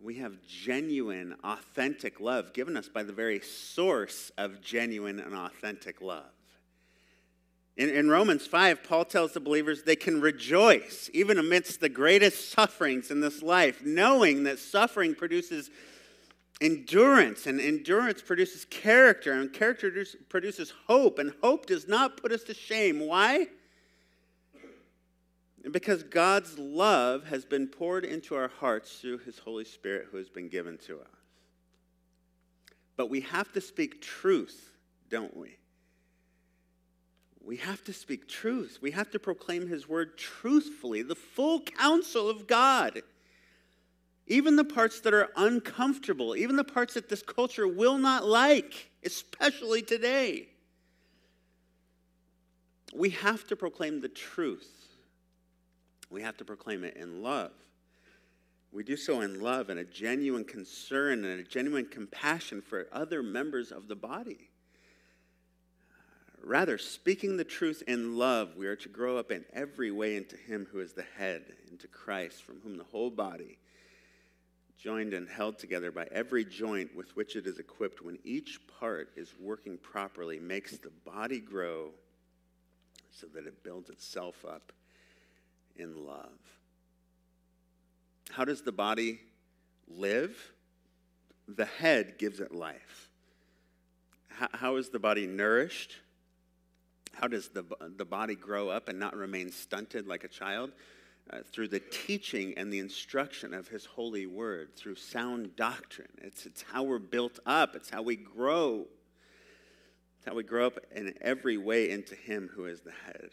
we 0.00 0.16
have 0.16 0.42
genuine, 0.46 1.34
authentic 1.44 2.20
love 2.20 2.52
given 2.52 2.76
us 2.76 2.88
by 2.88 3.02
the 3.02 3.12
very 3.12 3.40
source 3.40 4.32
of 4.38 4.60
genuine 4.60 5.20
and 5.20 5.34
authentic 5.34 6.00
love. 6.00 6.30
In, 7.76 7.88
in, 7.88 8.10
Romans 8.10 8.46
5, 8.46 8.84
Paul 8.84 9.06
tells 9.06 9.32
the 9.32 9.40
believers 9.40 9.82
they 9.82 9.96
can 9.96 10.20
rejoice 10.20 11.08
even 11.14 11.38
amidst 11.38 11.80
the 11.80 11.88
greatest 11.88 12.50
sufferings 12.50 13.10
in 13.10 13.20
this 13.20 13.42
life, 13.42 13.82
knowing 13.82 14.44
that 14.44 14.58
suffering 14.58 15.14
produces 15.14 15.70
endurance, 16.60 17.46
and 17.46 17.58
endurance 17.58 18.20
produces 18.20 18.66
character, 18.66 19.32
and 19.32 19.54
character 19.54 19.90
produces 20.28 20.72
hope, 20.86 21.18
and 21.18 21.32
hope 21.42 21.64
does 21.64 21.88
not 21.88 22.18
put 22.18 22.30
us 22.30 22.44
to 22.44 22.54
shame. 22.54 23.00
Why? 23.00 23.48
Because 25.70 26.02
God's 26.02 26.58
love 26.58 27.24
has 27.26 27.44
been 27.44 27.68
poured 27.68 28.04
into 28.04 28.34
our 28.34 28.48
hearts 28.48 28.98
through 28.98 29.18
his 29.18 29.38
Holy 29.38 29.64
Spirit 29.64 30.08
who 30.10 30.16
has 30.16 30.28
been 30.28 30.48
given 30.48 30.76
to 30.86 30.98
us. 30.98 31.06
But 32.96 33.08
we 33.08 33.20
have 33.20 33.52
to 33.52 33.60
speak 33.60 34.02
truth, 34.02 34.72
don't 35.08 35.36
we? 35.36 35.56
We 37.44 37.56
have 37.56 37.82
to 37.84 37.92
speak 37.92 38.28
truth. 38.28 38.78
We 38.80 38.92
have 38.92 39.10
to 39.10 39.18
proclaim 39.18 39.68
his 39.68 39.88
word 39.88 40.16
truthfully, 40.16 41.02
the 41.02 41.14
full 41.14 41.60
counsel 41.60 42.28
of 42.28 42.46
God. 42.46 43.02
Even 44.26 44.56
the 44.56 44.64
parts 44.64 45.00
that 45.00 45.14
are 45.14 45.30
uncomfortable, 45.36 46.36
even 46.36 46.56
the 46.56 46.64
parts 46.64 46.94
that 46.94 47.08
this 47.08 47.22
culture 47.22 47.66
will 47.66 47.98
not 47.98 48.24
like, 48.24 48.90
especially 49.04 49.82
today. 49.82 50.48
We 52.94 53.10
have 53.10 53.46
to 53.48 53.56
proclaim 53.56 54.00
the 54.00 54.08
truth 54.08 54.82
we 56.12 56.22
have 56.22 56.36
to 56.36 56.44
proclaim 56.44 56.84
it 56.84 56.96
in 56.96 57.22
love. 57.22 57.52
We 58.70 58.84
do 58.84 58.96
so 58.96 59.20
in 59.20 59.40
love 59.40 59.70
and 59.70 59.78
a 59.78 59.84
genuine 59.84 60.44
concern 60.44 61.24
and 61.24 61.40
a 61.40 61.44
genuine 61.44 61.86
compassion 61.86 62.62
for 62.62 62.86
other 62.92 63.22
members 63.22 63.70
of 63.70 63.88
the 63.88 63.96
body. 63.96 64.48
Uh, 65.90 66.46
rather, 66.46 66.78
speaking 66.78 67.36
the 67.36 67.44
truth 67.44 67.82
in 67.86 68.16
love, 68.16 68.56
we 68.56 68.66
are 68.66 68.76
to 68.76 68.88
grow 68.88 69.18
up 69.18 69.30
in 69.30 69.44
every 69.52 69.90
way 69.90 70.16
into 70.16 70.36
Him 70.36 70.66
who 70.70 70.80
is 70.80 70.92
the 70.92 71.04
head, 71.18 71.42
into 71.70 71.86
Christ, 71.86 72.42
from 72.42 72.60
whom 72.62 72.78
the 72.78 72.84
whole 72.84 73.10
body, 73.10 73.58
joined 74.78 75.12
and 75.12 75.28
held 75.28 75.58
together 75.58 75.90
by 75.90 76.08
every 76.10 76.44
joint 76.44 76.96
with 76.96 77.14
which 77.14 77.36
it 77.36 77.46
is 77.46 77.58
equipped, 77.58 78.02
when 78.02 78.18
each 78.24 78.58
part 78.80 79.10
is 79.16 79.34
working 79.38 79.76
properly, 79.76 80.38
makes 80.38 80.78
the 80.78 80.90
body 81.04 81.40
grow 81.40 81.90
so 83.10 83.26
that 83.34 83.46
it 83.46 83.62
builds 83.62 83.90
itself 83.90 84.44
up 84.46 84.72
in 85.76 86.06
love. 86.06 86.30
How 88.30 88.44
does 88.44 88.62
the 88.62 88.72
body 88.72 89.20
live? 89.88 90.36
The 91.48 91.64
head 91.64 92.18
gives 92.18 92.40
it 92.40 92.54
life. 92.54 93.10
How, 94.28 94.48
how 94.52 94.76
is 94.76 94.88
the 94.88 94.98
body 94.98 95.26
nourished? 95.26 95.96
How 97.14 97.28
does 97.28 97.48
the, 97.48 97.64
the 97.96 98.04
body 98.04 98.34
grow 98.34 98.68
up 98.68 98.88
and 98.88 98.98
not 98.98 99.16
remain 99.16 99.50
stunted 99.52 100.06
like 100.06 100.24
a 100.24 100.28
child? 100.28 100.72
Uh, 101.30 101.38
through 101.52 101.68
the 101.68 101.80
teaching 101.80 102.52
and 102.56 102.72
the 102.72 102.80
instruction 102.80 103.54
of 103.54 103.68
his 103.68 103.84
holy 103.84 104.26
word, 104.26 104.74
through 104.74 104.96
sound 104.96 105.54
doctrine. 105.54 106.08
It's, 106.18 106.46
it's 106.46 106.62
how 106.62 106.82
we're 106.82 106.98
built 106.98 107.38
up, 107.46 107.76
it's 107.76 107.90
how 107.90 108.02
we 108.02 108.16
grow. 108.16 108.86
It's 110.18 110.26
how 110.26 110.34
we 110.34 110.42
grow 110.42 110.66
up 110.66 110.78
in 110.94 111.14
every 111.20 111.58
way 111.58 111.90
into 111.90 112.14
him 112.14 112.50
who 112.54 112.66
is 112.66 112.80
the 112.80 112.92
head. 113.06 113.30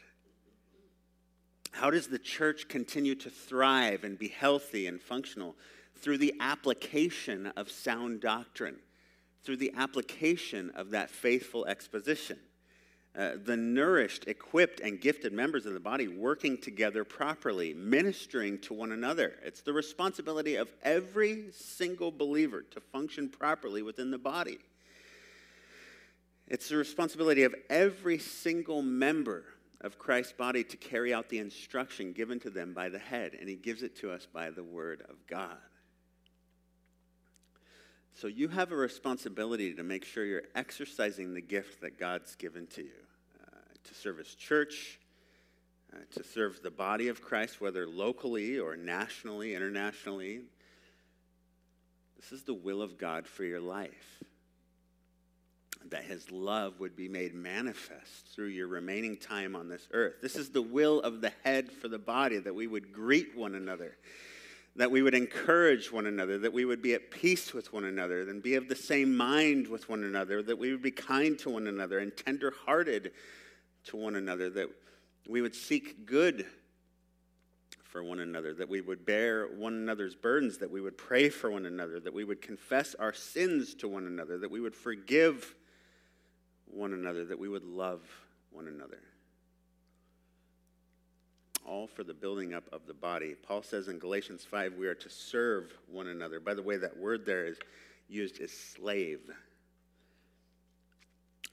How 1.71 1.89
does 1.89 2.07
the 2.07 2.19
church 2.19 2.67
continue 2.67 3.15
to 3.15 3.29
thrive 3.29 4.03
and 4.03 4.17
be 4.17 4.27
healthy 4.27 4.87
and 4.87 5.01
functional? 5.01 5.55
Through 5.95 6.17
the 6.17 6.33
application 6.39 7.47
of 7.55 7.69
sound 7.69 8.21
doctrine, 8.21 8.77
through 9.43 9.57
the 9.57 9.73
application 9.77 10.71
of 10.75 10.91
that 10.91 11.09
faithful 11.09 11.65
exposition. 11.65 12.39
Uh, 13.17 13.31
the 13.43 13.57
nourished, 13.57 14.27
equipped, 14.27 14.79
and 14.81 15.01
gifted 15.01 15.33
members 15.33 15.65
of 15.65 15.73
the 15.73 15.79
body 15.79 16.07
working 16.07 16.57
together 16.57 17.03
properly, 17.03 17.73
ministering 17.73 18.59
to 18.59 18.73
one 18.73 18.91
another. 18.91 19.33
It's 19.43 19.61
the 19.61 19.73
responsibility 19.73 20.55
of 20.55 20.69
every 20.83 21.45
single 21.51 22.11
believer 22.11 22.61
to 22.71 22.79
function 22.79 23.27
properly 23.27 23.81
within 23.81 24.11
the 24.11 24.19
body. 24.19 24.59
It's 26.47 26.69
the 26.69 26.77
responsibility 26.77 27.43
of 27.43 27.55
every 27.69 28.19
single 28.19 28.81
member 28.81 29.43
of 29.81 29.97
Christ's 29.97 30.33
body 30.33 30.63
to 30.65 30.77
carry 30.77 31.13
out 31.13 31.29
the 31.29 31.39
instruction 31.39 32.11
given 32.11 32.39
to 32.41 32.49
them 32.49 32.73
by 32.73 32.89
the 32.89 32.99
head, 32.99 33.35
and 33.39 33.47
he 33.47 33.55
gives 33.55 33.83
it 33.83 33.95
to 33.97 34.11
us 34.11 34.27
by 34.31 34.49
the 34.49 34.63
word 34.63 35.03
of 35.09 35.15
God. 35.27 35.57
So 38.13 38.27
you 38.27 38.49
have 38.49 38.73
a 38.73 38.75
responsibility 38.75 39.73
to 39.75 39.83
make 39.83 40.03
sure 40.03 40.25
you're 40.25 40.43
exercising 40.53 41.33
the 41.33 41.41
gift 41.41 41.81
that 41.81 41.97
God's 41.97 42.35
given 42.35 42.67
to 42.67 42.83
you 42.83 42.89
uh, 43.41 43.55
to 43.85 43.93
serve 43.93 44.17
his 44.17 44.35
church, 44.35 44.99
uh, 45.93 45.99
to 46.15 46.23
serve 46.25 46.61
the 46.61 46.71
body 46.71 47.07
of 47.07 47.21
Christ, 47.21 47.61
whether 47.61 47.87
locally 47.87 48.59
or 48.59 48.75
nationally, 48.75 49.55
internationally. 49.55 50.41
This 52.17 52.33
is 52.33 52.43
the 52.43 52.53
will 52.53 52.81
of 52.81 52.97
God 52.97 53.25
for 53.25 53.45
your 53.45 53.61
life 53.61 54.19
that 55.89 56.03
his 56.03 56.29
love 56.31 56.79
would 56.79 56.95
be 56.95 57.07
made 57.07 57.33
manifest 57.33 58.27
through 58.33 58.47
your 58.47 58.67
remaining 58.67 59.17
time 59.17 59.55
on 59.55 59.69
this 59.69 59.87
earth. 59.91 60.15
This 60.21 60.35
is 60.35 60.49
the 60.49 60.61
will 60.61 61.01
of 61.01 61.21
the 61.21 61.31
head 61.43 61.71
for 61.71 61.87
the 61.87 61.97
body, 61.97 62.37
that 62.37 62.53
we 62.53 62.67
would 62.67 62.91
greet 62.91 63.35
one 63.35 63.55
another, 63.55 63.97
that 64.75 64.91
we 64.91 65.01
would 65.01 65.15
encourage 65.15 65.91
one 65.91 66.05
another, 66.05 66.37
that 66.37 66.53
we 66.53 66.65
would 66.65 66.81
be 66.81 66.93
at 66.93 67.09
peace 67.09 67.53
with 67.53 67.73
one 67.73 67.85
another, 67.85 68.21
and 68.21 68.43
be 68.43 68.55
of 68.55 68.67
the 68.67 68.75
same 68.75 69.15
mind 69.15 69.67
with 69.67 69.89
one 69.89 70.03
another, 70.03 70.43
that 70.43 70.59
we 70.59 70.71
would 70.71 70.83
be 70.83 70.91
kind 70.91 71.39
to 71.39 71.49
one 71.49 71.67
another 71.67 71.99
and 71.99 72.15
tender-hearted 72.15 73.11
to 73.85 73.97
one 73.97 74.15
another, 74.15 74.49
that 74.49 74.69
we 75.27 75.41
would 75.41 75.55
seek 75.55 76.05
good 76.05 76.45
for 77.83 78.03
one 78.03 78.19
another, 78.19 78.53
that 78.53 78.69
we 78.69 78.81
would 78.81 79.03
bear 79.05 79.47
one 79.47 79.73
another's 79.73 80.13
burdens, 80.13 80.59
that 80.59 80.69
we 80.69 80.81
would 80.81 80.97
pray 80.97 81.29
for 81.29 81.49
one 81.49 81.65
another, 81.65 81.99
that 81.99 82.13
we 82.13 82.23
would 82.23 82.41
confess 82.41 82.93
our 82.95 83.13
sins 83.13 83.73
to 83.73 83.87
one 83.87 84.05
another, 84.05 84.37
that 84.37 84.51
we 84.51 84.59
would 84.59 84.75
forgive 84.75 85.55
one 86.71 86.93
another, 86.93 87.25
that 87.25 87.39
we 87.39 87.49
would 87.49 87.63
love 87.63 88.01
one 88.51 88.67
another. 88.67 88.99
All 91.65 91.87
for 91.87 92.03
the 92.03 92.13
building 92.13 92.53
up 92.53 92.63
of 92.71 92.87
the 92.87 92.93
body. 92.93 93.35
Paul 93.47 93.61
says 93.61 93.87
in 93.87 93.99
Galatians 93.99 94.45
5, 94.49 94.73
we 94.75 94.87
are 94.87 94.95
to 94.95 95.09
serve 95.09 95.71
one 95.91 96.07
another. 96.07 96.39
By 96.39 96.53
the 96.53 96.63
way, 96.63 96.77
that 96.77 96.97
word 96.97 97.25
there 97.25 97.45
is 97.45 97.57
used 98.07 98.41
as 98.41 98.51
slave. 98.51 99.19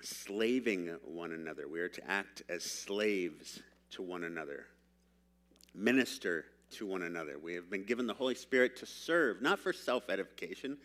Slaving 0.02 0.96
one 1.05 1.33
another. 1.33 1.68
We 1.68 1.81
are 1.81 1.88
to 1.88 2.11
act 2.11 2.42
as 2.48 2.64
slaves 2.64 3.61
to 3.92 4.02
one 4.02 4.24
another, 4.24 4.66
minister 5.74 6.44
to 6.72 6.87
one 6.87 7.02
another. 7.02 7.38
We 7.38 7.55
have 7.55 7.70
been 7.70 7.85
given 7.85 8.07
the 8.07 8.14
Holy 8.14 8.35
Spirit 8.35 8.76
to 8.79 8.87
serve, 8.87 9.42
not 9.42 9.59
for 9.59 9.72
self 9.72 10.09
edification. 10.11 10.79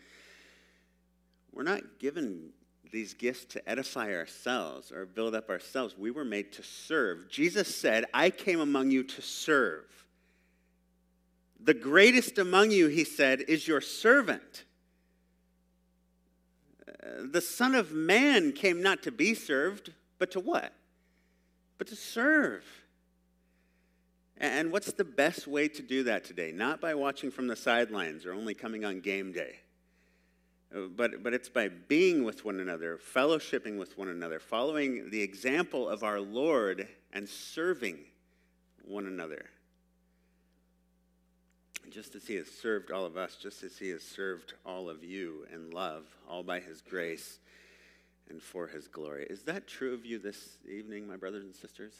We're 1.52 1.64
not 1.64 1.82
given 1.98 2.50
these 2.92 3.14
gifts 3.14 3.46
to 3.46 3.68
edify 3.68 4.14
ourselves 4.14 4.92
or 4.92 5.06
build 5.06 5.34
up 5.34 5.48
ourselves. 5.48 5.96
We 5.98 6.10
were 6.10 6.26
made 6.26 6.52
to 6.52 6.62
serve. 6.62 7.28
Jesus 7.28 7.74
said, 7.74 8.04
I 8.12 8.30
came 8.30 8.60
among 8.60 8.90
you 8.90 9.02
to 9.02 9.22
serve. 9.22 9.84
The 11.58 11.74
greatest 11.74 12.38
among 12.38 12.70
you, 12.70 12.88
he 12.88 13.04
said, 13.04 13.40
is 13.48 13.66
your 13.66 13.80
servant. 13.80 14.64
Uh, 16.86 17.24
the 17.30 17.40
Son 17.40 17.74
of 17.74 17.92
Man 17.92 18.52
came 18.52 18.82
not 18.82 19.02
to 19.04 19.10
be 19.10 19.34
served, 19.34 19.92
but 20.18 20.30
to 20.32 20.40
what? 20.40 20.72
But 21.78 21.86
to 21.88 21.96
serve. 21.96 22.64
And 24.36 24.70
what's 24.70 24.92
the 24.92 25.04
best 25.04 25.46
way 25.46 25.68
to 25.68 25.82
do 25.82 26.02
that 26.04 26.24
today? 26.24 26.52
Not 26.52 26.80
by 26.80 26.94
watching 26.94 27.30
from 27.30 27.46
the 27.46 27.56
sidelines 27.56 28.26
or 28.26 28.34
only 28.34 28.54
coming 28.54 28.84
on 28.84 29.00
game 29.00 29.32
day 29.32 29.60
but, 30.96 31.22
but 31.22 31.34
it's 31.34 31.48
by 31.48 31.68
being 31.68 32.24
with 32.24 32.44
one 32.44 32.60
another, 32.60 32.98
fellowshipping 33.14 33.78
with 33.78 33.96
one 33.98 34.08
another, 34.08 34.38
following 34.38 35.10
the 35.10 35.20
example 35.20 35.88
of 35.88 36.02
our 36.02 36.20
Lord 36.20 36.88
and 37.12 37.28
serving 37.28 37.98
one 38.84 39.06
another. 39.06 39.46
Just 41.90 42.14
as 42.14 42.26
He 42.26 42.36
has 42.36 42.48
served 42.48 42.90
all 42.90 43.04
of 43.04 43.16
us, 43.16 43.36
just 43.36 43.62
as 43.62 43.76
He 43.76 43.90
has 43.90 44.02
served 44.02 44.54
all 44.64 44.88
of 44.88 45.04
you 45.04 45.46
in 45.52 45.70
love, 45.70 46.04
all 46.28 46.42
by 46.42 46.60
His 46.60 46.80
grace 46.80 47.38
and 48.30 48.42
for 48.42 48.66
His 48.66 48.88
glory. 48.88 49.26
Is 49.28 49.42
that 49.42 49.66
true 49.66 49.92
of 49.92 50.06
you 50.06 50.18
this 50.18 50.56
evening, 50.70 51.06
my 51.06 51.16
brothers 51.16 51.44
and 51.44 51.54
sisters? 51.54 51.92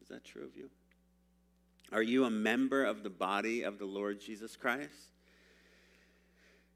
Is 0.00 0.08
that 0.08 0.24
true 0.24 0.44
of 0.44 0.56
you? 0.56 0.70
Are 1.92 2.02
you 2.02 2.24
a 2.24 2.30
member 2.30 2.84
of 2.84 3.02
the 3.02 3.10
body 3.10 3.62
of 3.62 3.78
the 3.78 3.84
Lord 3.84 4.20
Jesus 4.20 4.56
Christ? 4.56 5.10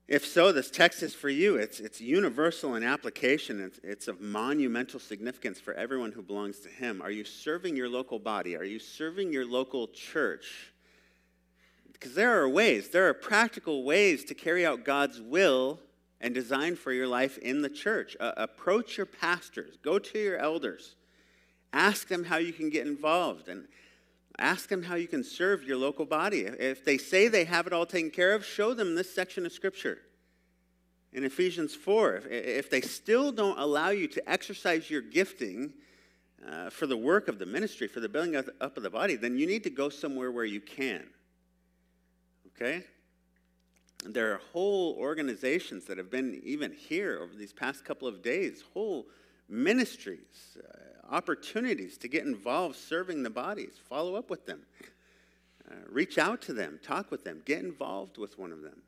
If 0.07 0.27
so, 0.27 0.53
this 0.53 0.71
text 0.71 1.03
is 1.03 1.15
for 1.15 1.31
you. 1.31 1.57
It's, 1.57 1.81
it's 1.81 2.01
universal 2.01 2.75
in 2.75 2.83
application, 2.83 3.61
it's, 3.61 3.81
it's 3.83 4.07
of 4.07 4.21
monumental 4.21 5.01
significance 5.01 5.59
for 5.59 5.73
everyone 5.75 6.13
who 6.13 6.23
belongs 6.23 6.59
to 6.61 6.69
Him. 6.69 7.01
Are 7.01 7.11
you 7.11 7.25
serving 7.25 7.75
your 7.75 7.89
local 7.89 8.19
body? 8.19 8.55
Are 8.55 8.65
you 8.65 8.79
serving 8.79 9.33
your 9.33 9.47
local 9.47 9.89
church? 9.89 10.73
Because 11.93 12.15
there 12.15 12.39
are 12.39 12.49
ways, 12.49 12.91
there 12.91 13.09
are 13.09 13.15
practical 13.15 13.83
ways 13.83 14.25
to 14.25 14.35
carry 14.35 14.67
out 14.67 14.85
God's 14.85 15.23
will 15.23 15.81
and 16.21 16.35
design 16.35 16.77
for 16.77 16.93
your 16.93 17.07
life 17.07 17.39
in 17.39 17.63
the 17.63 17.71
church. 17.71 18.15
Uh, 18.21 18.33
approach 18.37 18.99
your 18.99 19.07
pastors, 19.07 19.79
go 19.83 19.99
to 19.99 20.19
your 20.19 20.37
elders, 20.37 20.97
ask 21.73 22.09
them 22.09 22.25
how 22.25 22.37
you 22.37 22.53
can 22.53 22.69
get 22.69 22.87
involved. 22.87 23.49
And 23.49 23.69
Ask 24.39 24.69
them 24.69 24.83
how 24.83 24.97
you 24.97 25.07
can 25.07 25.23
serve 25.23 25.63
your 25.63 25.77
local 25.77 26.07
body. 26.07 26.41
If 26.41 26.85
they 26.85 26.99
say 26.99 27.29
they 27.29 27.45
have 27.45 27.67
it 27.67 27.73
all 27.73 27.87
taken 27.87 28.11
care 28.11 28.35
of, 28.35 28.45
show 28.45 28.75
them 28.75 28.95
this 28.95 29.15
section 29.15 29.47
of 29.47 29.53
Scripture. 29.53 29.99
In 31.13 31.23
Ephesians 31.23 31.75
4, 31.75 32.23
if 32.29 32.69
they 32.69 32.81
still 32.81 33.31
don't 33.31 33.59
allow 33.59 33.91
you 33.91 34.09
to 34.09 34.29
exercise 34.29 34.91
your 34.91 35.01
gifting 35.01 35.73
uh, 36.47 36.71
for 36.71 36.87
the 36.87 36.97
work 36.97 37.29
of 37.29 37.39
the 37.39 37.47
ministry, 37.47 37.87
for 37.87 38.01
the 38.01 38.09
building 38.09 38.35
up 38.35 38.49
of 38.61 38.83
the 38.83 38.91
body, 38.91 39.15
then 39.15 39.39
you 39.39 39.47
need 39.47 39.63
to 39.63 39.71
go 39.71 39.89
somewhere 39.89 40.33
where 40.33 40.45
you 40.45 40.61
can. 40.61 41.07
Okay? 42.49 42.85
There 44.05 44.35
are 44.35 44.41
whole 44.53 44.97
organizations 44.99 45.85
that 45.87 45.97
have 45.97 46.11
been 46.11 46.41
even 46.45 46.73
here 46.73 47.21
over 47.23 47.35
these 47.35 47.53
past 47.53 47.85
couple 47.85 48.09
of 48.09 48.21
days, 48.21 48.63
whole 48.75 49.07
ministries, 49.49 50.59
uh, 50.59 50.79
opportunities 51.11 51.97
to 51.99 52.09
get 52.09 52.25
involved 52.25 52.77
serving 52.77 53.23
the 53.23 53.31
bodies. 53.31 53.73
Follow 53.89 54.15
up 54.15 54.31
with 54.31 54.47
them. 54.47 54.63
Uh, 55.71 55.75
reach 55.89 56.19
out 56.19 56.43
to 56.43 56.53
them. 56.53 56.79
Talk 56.83 57.11
with 57.11 57.25
them. 57.25 57.43
Get 57.45 57.63
involved 57.63 58.19
with 58.19 58.39
one 58.39 58.53
of 58.53 58.63
them. 58.63 58.83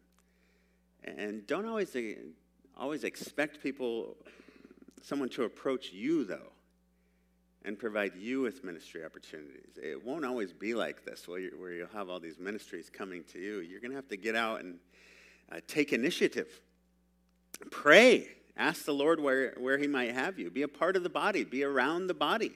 And 1.05 1.46
don't 1.46 1.66
always, 1.66 1.94
uh, 1.94 2.14
always 2.76 3.05
expect 3.05 3.62
people, 3.62 4.16
someone 5.02 5.29
to 5.31 5.44
approach 5.44 5.92
you, 5.92 6.24
though, 6.24 6.52
and 7.64 7.79
provide 7.79 8.14
you 8.16 8.42
with 8.42 8.64
ministry 8.64 9.05
opportunities. 9.05 9.79
It 9.83 10.05
won't 10.05 10.24
always 10.24 10.52
be 10.52 10.74
like 10.74 11.05
this, 11.05 11.26
where, 11.26 11.40
where 11.59 11.72
you'll 11.72 11.88
have 11.88 12.11
all 12.11 12.20
these 12.20 12.38
ministries 12.38 12.90
coming 12.90 13.24
to 13.33 13.38
you. 13.38 13.61
You're 13.61 13.81
going 13.81 13.92
to 13.92 13.96
have 13.96 14.09
to 14.09 14.16
get 14.16 14.35
out 14.35 14.61
and 14.61 14.79
uh, 15.50 15.61
take 15.66 15.92
initiative. 15.92 16.61
Pray 17.70 18.29
Ask 18.57 18.85
the 18.85 18.95
Lord 18.95 19.21
where, 19.21 19.55
where 19.59 19.79
He 19.79 19.87
might 19.87 20.12
have 20.12 20.38
you. 20.38 20.51
Be 20.51 20.62
a 20.62 20.69
part 20.69 20.97
of 20.97 21.03
the 21.03 21.11
body, 21.11 21.45
be 21.45 21.62
around 21.62 22.07
the 22.07 22.14
body. 22.14 22.53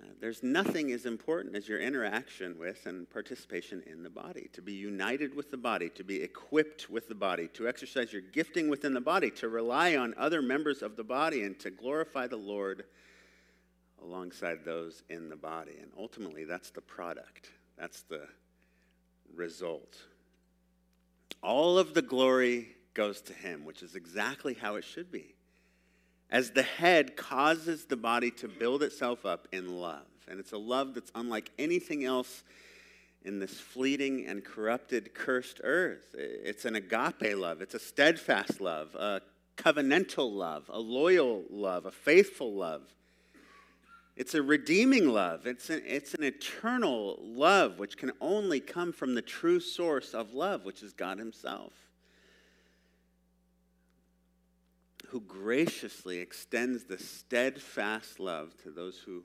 Uh, 0.00 0.06
there's 0.20 0.44
nothing 0.44 0.92
as 0.92 1.06
important 1.06 1.56
as 1.56 1.68
your 1.68 1.80
interaction 1.80 2.56
with 2.56 2.86
and 2.86 3.10
participation 3.10 3.82
in 3.86 4.04
the 4.04 4.10
body. 4.10 4.48
To 4.52 4.62
be 4.62 4.74
united 4.74 5.34
with 5.34 5.50
the 5.50 5.56
body, 5.56 5.88
to 5.90 6.04
be 6.04 6.22
equipped 6.22 6.88
with 6.88 7.08
the 7.08 7.16
body, 7.16 7.48
to 7.54 7.66
exercise 7.66 8.12
your 8.12 8.22
gifting 8.22 8.68
within 8.68 8.94
the 8.94 9.00
body, 9.00 9.30
to 9.32 9.48
rely 9.48 9.96
on 9.96 10.14
other 10.16 10.40
members 10.40 10.82
of 10.82 10.96
the 10.96 11.04
body, 11.04 11.42
and 11.42 11.58
to 11.58 11.70
glorify 11.70 12.28
the 12.28 12.36
Lord 12.36 12.84
alongside 14.00 14.64
those 14.64 15.02
in 15.08 15.28
the 15.28 15.36
body. 15.36 15.76
And 15.80 15.90
ultimately, 15.98 16.44
that's 16.44 16.70
the 16.70 16.80
product, 16.80 17.50
that's 17.76 18.02
the 18.02 18.28
result. 19.34 19.96
All 21.42 21.76
of 21.76 21.94
the 21.94 22.02
glory 22.02 22.68
goes 22.98 23.20
to 23.20 23.32
him, 23.32 23.64
which 23.64 23.80
is 23.84 23.94
exactly 23.94 24.54
how 24.54 24.74
it 24.74 24.82
should 24.82 25.12
be. 25.12 25.36
As 26.30 26.50
the 26.50 26.64
head 26.64 27.16
causes 27.16 27.84
the 27.84 27.96
body 27.96 28.32
to 28.32 28.48
build 28.48 28.82
itself 28.82 29.24
up 29.24 29.46
in 29.52 29.78
love. 29.78 30.08
And 30.26 30.40
it's 30.40 30.50
a 30.50 30.58
love 30.58 30.94
that's 30.94 31.12
unlike 31.14 31.52
anything 31.60 32.04
else 32.04 32.42
in 33.24 33.38
this 33.38 33.60
fleeting 33.60 34.26
and 34.26 34.44
corrupted, 34.44 35.14
cursed 35.14 35.60
earth. 35.62 36.12
It's 36.12 36.64
an 36.64 36.74
agape 36.74 37.36
love, 37.36 37.62
it's 37.62 37.74
a 37.74 37.78
steadfast 37.78 38.60
love, 38.60 38.96
a 38.96 39.20
covenantal 39.56 40.34
love, 40.34 40.68
a 40.68 40.80
loyal 40.80 41.44
love, 41.50 41.86
a 41.86 41.92
faithful 41.92 42.52
love. 42.52 42.82
It's 44.16 44.34
a 44.34 44.42
redeeming 44.42 45.08
love. 45.08 45.46
It's 45.46 45.70
an, 45.70 45.82
it's 45.86 46.14
an 46.14 46.24
eternal 46.24 47.20
love, 47.22 47.78
which 47.78 47.96
can 47.96 48.10
only 48.20 48.58
come 48.58 48.92
from 48.92 49.14
the 49.14 49.22
true 49.22 49.60
source 49.60 50.14
of 50.14 50.34
love, 50.34 50.64
which 50.64 50.82
is 50.82 50.92
God 50.92 51.20
Himself. 51.20 51.72
Who 55.08 55.20
graciously 55.22 56.18
extends 56.18 56.84
the 56.84 56.98
steadfast 56.98 58.20
love 58.20 58.54
to 58.62 58.70
those 58.70 58.98
who 58.98 59.24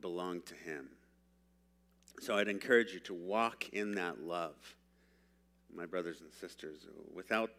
belong 0.00 0.42
to 0.42 0.54
him. 0.54 0.88
So 2.20 2.36
I'd 2.36 2.48
encourage 2.48 2.92
you 2.92 3.00
to 3.00 3.14
walk 3.14 3.70
in 3.70 3.92
that 3.92 4.20
love, 4.20 4.54
my 5.74 5.86
brothers 5.86 6.20
and 6.20 6.30
sisters. 6.32 6.86
Without 7.14 7.50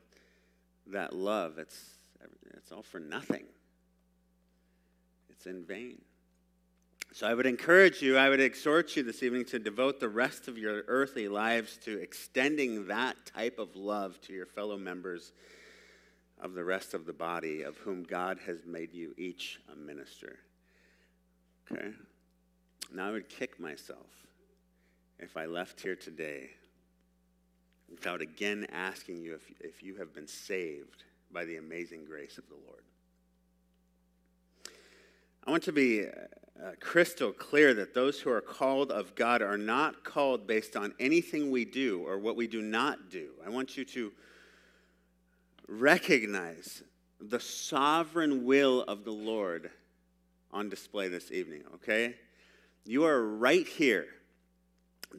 that 0.87 1.13
love, 1.13 1.57
it's, 1.57 1.83
it's 2.55 2.71
all 2.71 2.83
for 2.83 2.99
nothing, 2.99 3.45
it's 5.29 5.47
in 5.47 5.65
vain. 5.65 5.99
So 7.11 7.27
I 7.27 7.33
would 7.33 7.45
encourage 7.45 8.01
you, 8.01 8.17
I 8.17 8.29
would 8.29 8.39
exhort 8.39 8.95
you 8.95 9.03
this 9.03 9.23
evening 9.23 9.45
to 9.45 9.59
devote 9.59 9.99
the 9.99 10.09
rest 10.09 10.47
of 10.47 10.57
your 10.57 10.83
earthly 10.87 11.27
lives 11.27 11.77
to 11.83 11.99
extending 11.99 12.87
that 12.87 13.15
type 13.25 13.57
of 13.57 13.75
love 13.75 14.21
to 14.21 14.33
your 14.33 14.45
fellow 14.45 14.77
members 14.77 15.31
of 16.43 16.53
the 16.53 16.63
rest 16.63 16.93
of 16.93 17.05
the 17.05 17.13
body, 17.13 17.63
of 17.63 17.77
whom 17.77 18.03
God 18.03 18.37
has 18.45 18.65
made 18.67 18.93
you 18.93 19.15
each 19.17 19.61
a 19.71 19.75
minister. 19.75 20.39
Okay? 21.71 21.91
Now 22.93 23.07
I 23.07 23.11
would 23.11 23.29
kick 23.29 23.59
myself 23.59 24.05
if 25.19 25.37
I 25.37 25.45
left 25.45 25.79
here 25.79 25.95
today 25.95 26.49
without 27.89 28.21
again 28.21 28.67
asking 28.73 29.21
you 29.21 29.35
if, 29.35 29.51
if 29.61 29.81
you 29.81 29.95
have 29.95 30.13
been 30.13 30.27
saved 30.27 31.05
by 31.31 31.45
the 31.45 31.55
amazing 31.55 32.03
grace 32.05 32.37
of 32.37 32.47
the 32.49 32.55
Lord. 32.67 32.83
I 35.47 35.51
want 35.51 35.63
to 35.63 35.71
be 35.71 36.05
uh, 36.05 36.71
crystal 36.81 37.31
clear 37.31 37.73
that 37.73 37.93
those 37.93 38.19
who 38.19 38.29
are 38.29 38.41
called 38.41 38.91
of 38.91 39.15
God 39.15 39.41
are 39.41 39.57
not 39.57 40.03
called 40.03 40.45
based 40.45 40.75
on 40.75 40.93
anything 40.99 41.51
we 41.51 41.63
do 41.63 42.03
or 42.05 42.17
what 42.17 42.35
we 42.35 42.47
do 42.47 42.61
not 42.61 43.09
do. 43.09 43.29
I 43.45 43.49
want 43.49 43.77
you 43.77 43.85
to 43.85 44.11
recognize 45.67 46.83
the 47.19 47.39
sovereign 47.39 48.45
will 48.45 48.81
of 48.83 49.03
the 49.03 49.11
Lord 49.11 49.71
on 50.51 50.69
display 50.69 51.07
this 51.07 51.31
evening, 51.31 51.63
okay? 51.75 52.15
You 52.85 53.05
are 53.05 53.23
right 53.23 53.67
here 53.67 54.07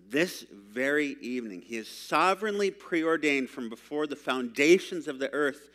this 0.08 0.44
very 0.52 1.16
evening. 1.20 1.62
He 1.62 1.76
is 1.76 1.88
sovereignly 1.88 2.70
preordained 2.70 3.48
from 3.48 3.68
before 3.68 4.06
the 4.06 4.16
foundations 4.16 5.08
of 5.08 5.18
the 5.18 5.32
earth 5.32 5.70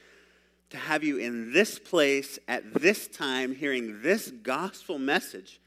to 0.70 0.78
have 0.78 1.04
you 1.04 1.18
in 1.18 1.52
this 1.52 1.80
place 1.80 2.38
at 2.48 2.74
this 2.76 3.08
time 3.08 3.56
hearing 3.56 4.02
this 4.02 4.30
gospel 4.30 5.00
message 5.00 5.60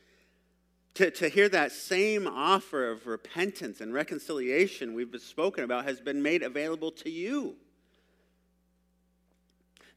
To, 0.97 1.11
to 1.11 1.29
hear 1.31 1.49
that 1.49 1.73
same 1.73 2.27
offer 2.27 2.91
of 2.91 3.07
repentance 3.07 3.81
and 3.81 3.95
reconciliation 3.95 4.93
we've 4.93 5.11
spoken 5.23 5.65
about 5.65 5.87
has 5.87 6.03
been 6.03 6.23
made 6.23 6.43
available 6.43 6.93
to 6.93 7.09
you. 7.09 7.57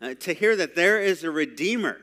Uh, 0.01 0.13
to 0.15 0.33
hear 0.33 0.55
that 0.55 0.75
there 0.75 1.01
is 1.01 1.23
a 1.23 1.31
Redeemer, 1.31 2.01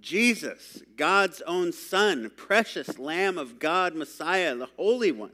Jesus, 0.00 0.82
God's 0.96 1.40
own 1.42 1.72
Son, 1.72 2.30
precious 2.36 2.98
Lamb 2.98 3.38
of 3.38 3.58
God, 3.58 3.94
Messiah, 3.94 4.54
the 4.54 4.68
Holy 4.76 5.10
One. 5.10 5.32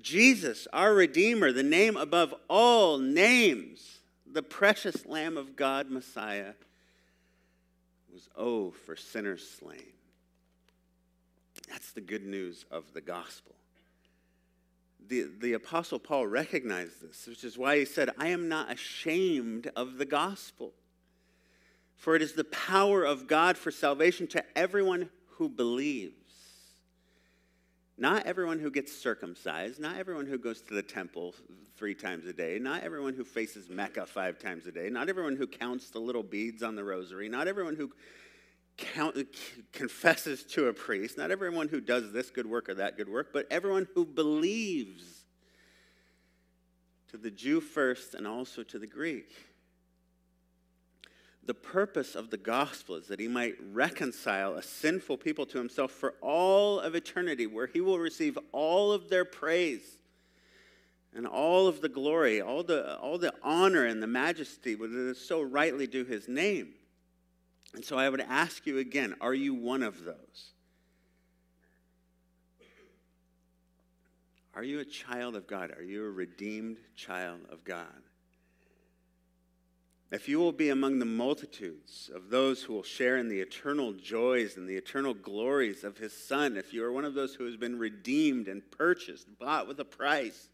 Jesus, 0.00 0.66
our 0.72 0.94
Redeemer, 0.94 1.52
the 1.52 1.62
name 1.62 1.96
above 1.96 2.34
all 2.48 2.98
names, 2.98 3.98
the 4.30 4.42
precious 4.42 5.04
Lamb 5.06 5.36
of 5.36 5.56
God, 5.56 5.90
Messiah, 5.90 6.54
was 8.12 8.28
oh 8.36 8.70
for 8.70 8.96
sinners 8.96 9.46
slain. 9.60 9.92
That's 11.68 11.92
the 11.92 12.00
good 12.00 12.24
news 12.24 12.64
of 12.70 12.84
the 12.94 13.00
gospel. 13.00 13.54
The, 15.12 15.28
the 15.42 15.52
Apostle 15.52 15.98
Paul 15.98 16.26
recognized 16.26 17.02
this, 17.02 17.26
which 17.26 17.44
is 17.44 17.58
why 17.58 17.76
he 17.78 17.84
said, 17.84 18.08
I 18.16 18.28
am 18.28 18.48
not 18.48 18.72
ashamed 18.72 19.70
of 19.76 19.98
the 19.98 20.06
gospel. 20.06 20.72
For 21.96 22.16
it 22.16 22.22
is 22.22 22.32
the 22.32 22.44
power 22.44 23.04
of 23.04 23.26
God 23.26 23.58
for 23.58 23.70
salvation 23.70 24.26
to 24.28 24.42
everyone 24.56 25.10
who 25.32 25.50
believes. 25.50 26.14
Not 27.98 28.24
everyone 28.24 28.58
who 28.58 28.70
gets 28.70 28.90
circumcised, 28.90 29.78
not 29.78 29.98
everyone 29.98 30.24
who 30.24 30.38
goes 30.38 30.62
to 30.62 30.72
the 30.72 30.82
temple 30.82 31.34
three 31.76 31.94
times 31.94 32.24
a 32.24 32.32
day, 32.32 32.58
not 32.58 32.82
everyone 32.82 33.12
who 33.12 33.22
faces 33.22 33.68
Mecca 33.68 34.06
five 34.06 34.38
times 34.38 34.66
a 34.66 34.72
day, 34.72 34.88
not 34.88 35.10
everyone 35.10 35.36
who 35.36 35.46
counts 35.46 35.90
the 35.90 35.98
little 35.98 36.22
beads 36.22 36.62
on 36.62 36.74
the 36.74 36.84
rosary, 36.84 37.28
not 37.28 37.48
everyone 37.48 37.76
who 37.76 37.92
count, 38.76 39.16
confesses 39.72 40.44
to 40.44 40.66
a 40.66 40.72
priest, 40.72 41.18
not 41.18 41.30
everyone 41.30 41.68
who 41.68 41.80
does 41.80 42.12
this 42.12 42.30
good 42.30 42.46
work 42.46 42.68
or 42.68 42.74
that 42.74 42.96
good 42.96 43.08
work, 43.08 43.28
but 43.32 43.46
everyone 43.50 43.86
who 43.94 44.04
believes. 44.04 45.24
To 47.08 47.18
the 47.18 47.30
Jew 47.30 47.60
first 47.60 48.14
and 48.14 48.26
also 48.26 48.62
to 48.62 48.78
the 48.78 48.86
Greek. 48.86 49.34
The 51.44 51.54
purpose 51.54 52.14
of 52.14 52.30
the 52.30 52.38
gospel 52.38 52.94
is 52.94 53.08
that 53.08 53.20
he 53.20 53.28
might 53.28 53.56
reconcile 53.72 54.54
a 54.54 54.62
sinful 54.62 55.18
people 55.18 55.44
to 55.46 55.58
himself 55.58 55.90
for 55.90 56.14
all 56.22 56.80
of 56.80 56.94
eternity, 56.94 57.46
where 57.46 57.66
he 57.66 57.80
will 57.80 57.98
receive 57.98 58.38
all 58.52 58.92
of 58.92 59.10
their 59.10 59.24
praise 59.24 59.98
and 61.14 61.26
all 61.26 61.66
of 61.66 61.80
the 61.80 61.88
glory, 61.88 62.40
all 62.40 62.62
the, 62.62 62.96
all 62.98 63.18
the 63.18 63.34
honor 63.42 63.84
and 63.84 64.02
the 64.02 64.06
majesty 64.06 64.74
that 64.74 64.90
is 64.90 65.18
so 65.18 65.42
rightly 65.42 65.86
due 65.86 66.04
his 66.04 66.28
name. 66.28 66.68
And 67.74 67.84
so 67.84 67.96
I 67.96 68.08
would 68.08 68.20
ask 68.20 68.66
you 68.66 68.78
again 68.78 69.14
are 69.20 69.34
you 69.34 69.54
one 69.54 69.82
of 69.82 70.04
those? 70.04 70.52
Are 74.54 74.62
you 74.62 74.80
a 74.80 74.84
child 74.84 75.34
of 75.34 75.46
God? 75.46 75.72
Are 75.76 75.82
you 75.82 76.04
a 76.04 76.10
redeemed 76.10 76.76
child 76.94 77.40
of 77.50 77.64
God? 77.64 77.86
If 80.10 80.28
you 80.28 80.38
will 80.38 80.52
be 80.52 80.68
among 80.68 80.98
the 80.98 81.06
multitudes 81.06 82.10
of 82.14 82.28
those 82.28 82.62
who 82.62 82.74
will 82.74 82.82
share 82.82 83.16
in 83.16 83.28
the 83.28 83.40
eternal 83.40 83.94
joys 83.94 84.58
and 84.58 84.68
the 84.68 84.76
eternal 84.76 85.14
glories 85.14 85.84
of 85.84 85.96
his 85.96 86.12
Son, 86.12 86.58
if 86.58 86.74
you 86.74 86.84
are 86.84 86.92
one 86.92 87.06
of 87.06 87.14
those 87.14 87.34
who 87.34 87.46
has 87.46 87.56
been 87.56 87.78
redeemed 87.78 88.46
and 88.46 88.62
purchased, 88.70 89.26
bought 89.38 89.66
with 89.66 89.80
a 89.80 89.86
price, 89.86 90.50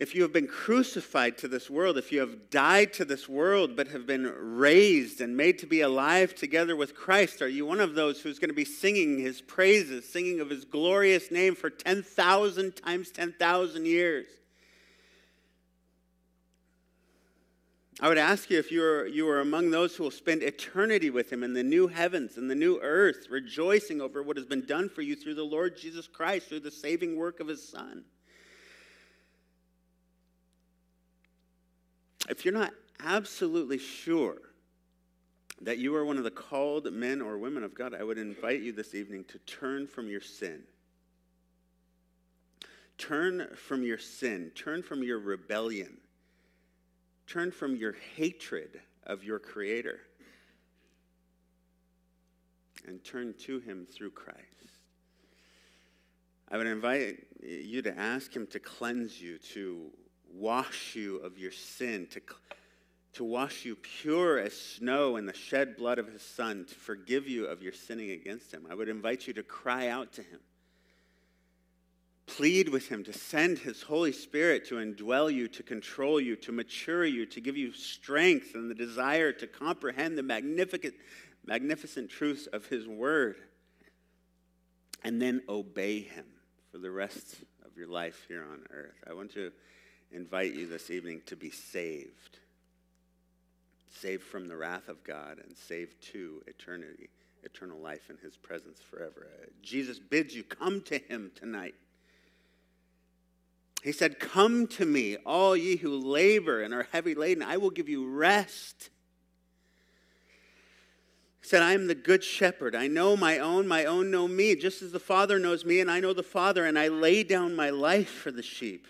if 0.00 0.14
you 0.14 0.22
have 0.22 0.32
been 0.32 0.46
crucified 0.46 1.36
to 1.36 1.46
this 1.46 1.68
world, 1.68 1.98
if 1.98 2.10
you 2.10 2.20
have 2.20 2.48
died 2.48 2.94
to 2.94 3.04
this 3.04 3.28
world 3.28 3.76
but 3.76 3.88
have 3.88 4.06
been 4.06 4.32
raised 4.56 5.20
and 5.20 5.36
made 5.36 5.58
to 5.58 5.66
be 5.66 5.82
alive 5.82 6.34
together 6.34 6.74
with 6.74 6.96
Christ, 6.96 7.42
are 7.42 7.48
you 7.48 7.66
one 7.66 7.80
of 7.80 7.94
those 7.94 8.18
who's 8.18 8.38
going 8.38 8.48
to 8.48 8.54
be 8.54 8.64
singing 8.64 9.18
his 9.18 9.42
praises, 9.42 10.08
singing 10.08 10.40
of 10.40 10.48
his 10.48 10.64
glorious 10.64 11.30
name 11.30 11.54
for 11.54 11.68
10,000 11.68 12.76
times 12.76 13.10
10,000 13.10 13.86
years? 13.86 14.26
I 18.00 18.08
would 18.08 18.16
ask 18.16 18.48
you 18.48 18.58
if 18.58 18.72
you 18.72 18.82
are, 18.82 19.06
you 19.06 19.28
are 19.28 19.40
among 19.40 19.70
those 19.70 19.94
who 19.94 20.04
will 20.04 20.10
spend 20.10 20.42
eternity 20.42 21.10
with 21.10 21.30
him 21.30 21.44
in 21.44 21.52
the 21.52 21.62
new 21.62 21.88
heavens 21.88 22.38
and 22.38 22.50
the 22.50 22.54
new 22.54 22.80
earth, 22.80 23.26
rejoicing 23.28 24.00
over 24.00 24.22
what 24.22 24.38
has 24.38 24.46
been 24.46 24.64
done 24.64 24.88
for 24.88 25.02
you 25.02 25.14
through 25.14 25.34
the 25.34 25.42
Lord 25.42 25.76
Jesus 25.76 26.08
Christ, 26.08 26.48
through 26.48 26.60
the 26.60 26.70
saving 26.70 27.16
work 27.16 27.40
of 27.40 27.48
his 27.48 27.68
Son. 27.68 28.02
If 32.30 32.44
you're 32.44 32.54
not 32.54 32.72
absolutely 33.00 33.78
sure 33.78 34.38
that 35.62 35.78
you 35.78 35.96
are 35.96 36.04
one 36.04 36.16
of 36.16 36.22
the 36.22 36.30
called 36.30 36.90
men 36.92 37.20
or 37.20 37.36
women 37.36 37.64
of 37.64 37.74
God, 37.74 37.92
I 37.92 38.04
would 38.04 38.18
invite 38.18 38.60
you 38.60 38.70
this 38.70 38.94
evening 38.94 39.24
to 39.24 39.38
turn 39.40 39.88
from 39.88 40.08
your 40.08 40.20
sin. 40.20 40.62
Turn 42.98 43.48
from 43.56 43.82
your 43.82 43.98
sin. 43.98 44.52
Turn 44.54 44.80
from 44.80 45.02
your 45.02 45.18
rebellion. 45.18 45.96
Turn 47.26 47.50
from 47.50 47.74
your 47.74 47.96
hatred 48.14 48.80
of 49.04 49.24
your 49.24 49.40
Creator. 49.40 49.98
And 52.86 53.02
turn 53.02 53.34
to 53.40 53.58
Him 53.58 53.88
through 53.90 54.12
Christ. 54.12 54.38
I 56.48 56.56
would 56.56 56.68
invite 56.68 57.26
you 57.42 57.82
to 57.82 57.98
ask 57.98 58.34
Him 58.34 58.46
to 58.48 58.60
cleanse 58.60 59.20
you, 59.20 59.38
to 59.52 59.90
wash 60.34 60.94
you 60.94 61.18
of 61.18 61.38
your 61.38 61.52
sin, 61.52 62.06
to, 62.10 62.20
to 63.14 63.24
wash 63.24 63.64
you 63.64 63.76
pure 63.76 64.38
as 64.38 64.54
snow 64.54 65.16
in 65.16 65.26
the 65.26 65.34
shed 65.34 65.76
blood 65.76 65.98
of 65.98 66.08
his 66.08 66.22
son, 66.22 66.64
to 66.68 66.74
forgive 66.74 67.28
you 67.28 67.46
of 67.46 67.62
your 67.62 67.72
sinning 67.72 68.10
against 68.10 68.52
him. 68.52 68.66
I 68.70 68.74
would 68.74 68.88
invite 68.88 69.26
you 69.26 69.32
to 69.34 69.42
cry 69.42 69.88
out 69.88 70.12
to 70.14 70.22
him. 70.22 70.40
Plead 72.26 72.68
with 72.68 72.88
him 72.88 73.02
to 73.04 73.12
send 73.12 73.58
his 73.58 73.82
Holy 73.82 74.12
Spirit 74.12 74.64
to 74.68 74.76
indwell 74.76 75.32
you, 75.32 75.48
to 75.48 75.64
control 75.64 76.20
you, 76.20 76.36
to 76.36 76.52
mature 76.52 77.04
you, 77.04 77.26
to 77.26 77.40
give 77.40 77.56
you 77.56 77.72
strength 77.72 78.54
and 78.54 78.70
the 78.70 78.74
desire 78.74 79.32
to 79.32 79.48
comprehend 79.48 80.16
the 80.16 80.22
magnificent, 80.22 80.94
magnificent 81.44 82.08
truths 82.08 82.46
of 82.46 82.66
his 82.66 82.86
word. 82.86 83.36
And 85.02 85.20
then 85.20 85.42
obey 85.48 86.00
him 86.02 86.26
for 86.70 86.78
the 86.78 86.90
rest 86.90 87.36
of 87.64 87.76
your 87.76 87.88
life 87.88 88.26
here 88.28 88.44
on 88.44 88.60
earth. 88.70 89.02
I 89.08 89.12
want 89.12 89.32
to 89.34 89.50
invite 90.12 90.54
you 90.54 90.66
this 90.66 90.90
evening 90.90 91.22
to 91.26 91.36
be 91.36 91.50
saved. 91.50 92.38
Saved 93.92 94.22
from 94.22 94.48
the 94.48 94.56
wrath 94.56 94.88
of 94.88 95.04
God 95.04 95.38
and 95.44 95.56
saved 95.56 96.00
to 96.12 96.42
eternity, 96.46 97.10
eternal 97.42 97.78
life 97.78 98.10
in 98.10 98.16
his 98.18 98.36
presence 98.36 98.80
forever. 98.80 99.28
Jesus 99.62 99.98
bids 99.98 100.34
you 100.34 100.42
come 100.42 100.80
to 100.82 100.98
him 100.98 101.30
tonight. 101.34 101.74
He 103.82 103.92
said, 103.92 104.18
Come 104.18 104.66
to 104.68 104.84
me, 104.84 105.16
all 105.24 105.56
ye 105.56 105.76
who 105.76 105.98
labor 105.98 106.62
and 106.62 106.74
are 106.74 106.88
heavy 106.92 107.14
laden, 107.14 107.42
I 107.42 107.56
will 107.56 107.70
give 107.70 107.88
you 107.88 108.06
rest. 108.08 108.90
He 111.40 111.48
said, 111.48 111.62
I 111.62 111.72
am 111.72 111.86
the 111.86 111.94
good 111.94 112.22
shepherd. 112.22 112.74
I 112.74 112.86
know 112.86 113.16
my 113.16 113.38
own, 113.38 113.66
my 113.66 113.86
own 113.86 114.10
know 114.10 114.28
me, 114.28 114.54
just 114.54 114.82
as 114.82 114.92
the 114.92 115.00
Father 115.00 115.38
knows 115.38 115.64
me, 115.64 115.80
and 115.80 115.90
I 115.90 116.00
know 116.00 116.12
the 116.12 116.22
Father, 116.22 116.66
and 116.66 116.78
I 116.78 116.88
lay 116.88 117.22
down 117.22 117.56
my 117.56 117.70
life 117.70 118.10
for 118.10 118.30
the 118.30 118.42
sheep. 118.42 118.86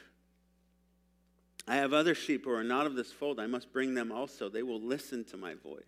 I 1.71 1.77
have 1.77 1.93
other 1.93 2.17
sheep 2.17 2.47
who 2.47 2.51
are 2.51 2.65
not 2.65 2.87
of 2.87 2.97
this 2.97 3.13
fold. 3.13 3.39
I 3.39 3.47
must 3.47 3.73
bring 3.73 3.95
them 3.95 4.11
also. 4.11 4.49
They 4.49 4.65
will 4.65 4.81
listen 4.81 5.25
to 5.27 5.37
my 5.37 5.55
voice. 5.55 5.85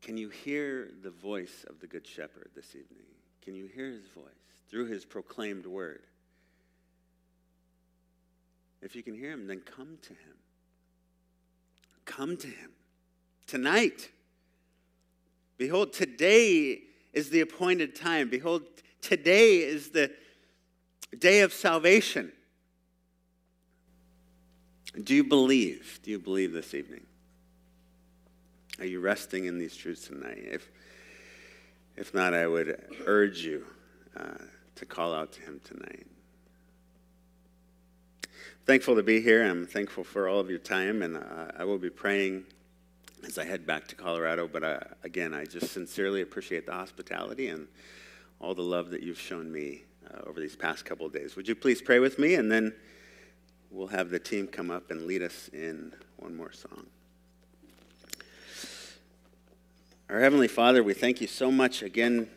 Can 0.00 0.16
you 0.16 0.30
hear 0.30 0.88
the 1.02 1.10
voice 1.10 1.66
of 1.68 1.78
the 1.80 1.86
Good 1.86 2.06
Shepherd 2.06 2.48
this 2.56 2.70
evening? 2.70 3.04
Can 3.42 3.54
you 3.54 3.66
hear 3.66 3.90
his 3.90 4.06
voice 4.06 4.24
through 4.70 4.86
his 4.86 5.04
proclaimed 5.04 5.66
word? 5.66 6.04
If 8.80 8.96
you 8.96 9.02
can 9.02 9.14
hear 9.14 9.32
him, 9.32 9.46
then 9.46 9.60
come 9.60 9.98
to 10.00 10.14
him. 10.14 10.36
Come 12.06 12.38
to 12.38 12.46
him 12.46 12.70
tonight. 13.46 14.08
Behold, 15.58 15.92
today 15.92 16.80
is 17.12 17.28
the 17.28 17.42
appointed 17.42 17.94
time. 17.94 18.30
Behold, 18.30 18.62
today 19.02 19.58
is 19.58 19.90
the 19.90 20.10
day 21.18 21.40
of 21.40 21.52
salvation. 21.52 22.32
Do 25.02 25.14
you 25.14 25.24
believe? 25.24 26.00
Do 26.02 26.10
you 26.10 26.18
believe 26.18 26.52
this 26.52 26.74
evening? 26.74 27.06
Are 28.78 28.86
you 28.86 29.00
resting 29.00 29.46
in 29.46 29.58
these 29.58 29.74
truths 29.74 30.08
tonight? 30.08 30.42
If, 30.50 30.70
if 31.96 32.14
not, 32.14 32.34
I 32.34 32.46
would 32.46 32.82
urge 33.06 33.44
you 33.44 33.64
uh, 34.16 34.44
to 34.76 34.86
call 34.86 35.14
out 35.14 35.32
to 35.34 35.40
Him 35.42 35.60
tonight. 35.64 36.06
Thankful 38.64 38.96
to 38.96 39.02
be 39.02 39.20
here. 39.20 39.44
I'm 39.44 39.66
thankful 39.66 40.04
for 40.04 40.28
all 40.28 40.38
of 40.38 40.48
your 40.48 40.58
time, 40.58 41.02
and 41.02 41.16
uh, 41.16 41.52
I 41.58 41.64
will 41.64 41.78
be 41.78 41.90
praying 41.90 42.44
as 43.26 43.38
I 43.38 43.44
head 43.44 43.66
back 43.66 43.88
to 43.88 43.94
Colorado. 43.94 44.48
But 44.48 44.62
uh, 44.62 44.80
again, 45.04 45.34
I 45.34 45.44
just 45.44 45.72
sincerely 45.72 46.22
appreciate 46.22 46.66
the 46.66 46.72
hospitality 46.72 47.48
and 47.48 47.66
all 48.40 48.54
the 48.54 48.62
love 48.62 48.90
that 48.90 49.02
you've 49.02 49.20
shown 49.20 49.50
me 49.50 49.82
uh, 50.10 50.28
over 50.28 50.40
these 50.40 50.56
past 50.56 50.84
couple 50.84 51.06
of 51.06 51.12
days. 51.12 51.36
Would 51.36 51.48
you 51.48 51.54
please 51.54 51.82
pray 51.82 51.98
with 51.98 52.18
me? 52.18 52.34
And 52.34 52.50
then 52.50 52.74
we'll 53.70 53.88
have 53.88 54.10
the 54.10 54.18
team 54.18 54.46
come 54.46 54.70
up 54.70 54.90
and 54.90 55.06
lead 55.06 55.22
us 55.22 55.48
in 55.52 55.92
one 56.16 56.34
more 56.34 56.52
song. 56.52 56.86
Our 60.08 60.20
Heavenly 60.20 60.48
Father, 60.48 60.82
we 60.82 60.94
thank 60.94 61.20
you 61.20 61.26
so 61.26 61.50
much 61.50 61.82
again 61.82 62.28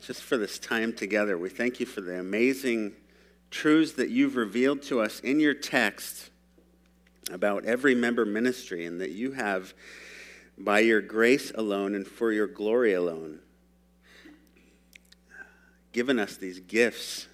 just 0.00 0.22
for 0.22 0.36
this 0.36 0.58
time 0.58 0.92
together. 0.92 1.36
We 1.36 1.48
thank 1.48 1.80
you 1.80 1.86
for 1.86 2.00
the 2.00 2.20
amazing 2.20 2.92
truths 3.50 3.92
that 3.94 4.10
you've 4.10 4.36
revealed 4.36 4.82
to 4.82 5.00
us 5.00 5.20
in 5.20 5.40
your 5.40 5.54
text 5.54 6.30
about 7.32 7.64
every 7.64 7.94
member 7.94 8.24
ministry 8.24 8.86
and 8.86 9.00
that 9.00 9.10
you 9.10 9.32
have, 9.32 9.74
by 10.56 10.78
your 10.78 11.00
grace 11.00 11.50
alone 11.54 11.94
and 11.94 12.06
for 12.06 12.32
your 12.32 12.46
glory 12.46 12.94
alone, 12.94 13.40
given 15.96 16.18
us 16.18 16.36
these 16.36 16.60
gifts 16.60 17.26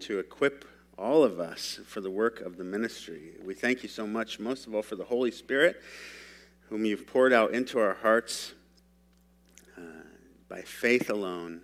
to 0.00 0.18
equip 0.18 0.64
all 0.98 1.22
of 1.22 1.38
us 1.38 1.78
for 1.86 2.00
the 2.00 2.10
work 2.10 2.40
of 2.40 2.56
the 2.56 2.64
ministry. 2.64 3.34
We 3.44 3.54
thank 3.54 3.84
you 3.84 3.88
so 3.88 4.08
much, 4.08 4.40
most 4.40 4.66
of 4.66 4.74
all, 4.74 4.82
for 4.82 4.96
the 4.96 5.04
Holy 5.04 5.30
Spirit, 5.30 5.80
whom 6.68 6.84
you've 6.84 7.06
poured 7.06 7.32
out 7.32 7.52
into 7.52 7.78
our 7.78 7.94
hearts 7.94 8.54
uh, 9.76 9.82
by 10.48 10.62
faith 10.62 11.10
alone 11.10 11.60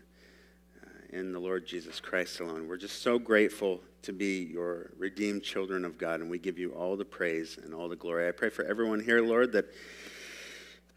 uh, 0.80 1.18
in 1.18 1.32
the 1.32 1.40
Lord 1.40 1.66
Jesus 1.66 1.98
Christ 1.98 2.38
alone. 2.38 2.68
We're 2.68 2.76
just 2.76 3.02
so 3.02 3.18
grateful 3.18 3.80
to 4.02 4.12
be 4.12 4.44
your 4.44 4.92
redeemed 4.96 5.42
children 5.42 5.84
of 5.84 5.98
God, 5.98 6.20
and 6.20 6.30
we 6.30 6.38
give 6.38 6.56
you 6.56 6.70
all 6.70 6.96
the 6.96 7.04
praise 7.04 7.58
and 7.60 7.74
all 7.74 7.88
the 7.88 7.96
glory. 7.96 8.28
I 8.28 8.30
pray 8.30 8.50
for 8.50 8.64
everyone 8.64 9.00
here, 9.00 9.22
Lord, 9.22 9.50
that 9.54 9.74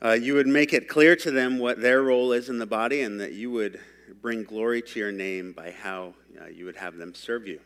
uh, 0.05 0.11
you 0.11 0.35
would 0.35 0.45
make 0.45 0.71
it 0.73 0.87
clear 0.87 1.15
to 1.15 1.31
them 1.31 1.57
what 1.57 1.81
their 1.81 2.03
role 2.03 2.31
is 2.31 2.47
in 2.47 2.59
the 2.59 2.67
body 2.67 3.01
and 3.01 3.19
that 3.19 3.33
you 3.33 3.49
would 3.49 3.79
bring 4.13 4.43
glory 4.43 4.81
to 4.81 4.99
your 4.99 5.11
name 5.11 5.53
by 5.53 5.71
how 5.71 6.13
uh, 6.41 6.47
you 6.47 6.65
would 6.65 6.75
have 6.75 6.97
them 6.97 7.13
serve 7.13 7.47
you. 7.47 7.59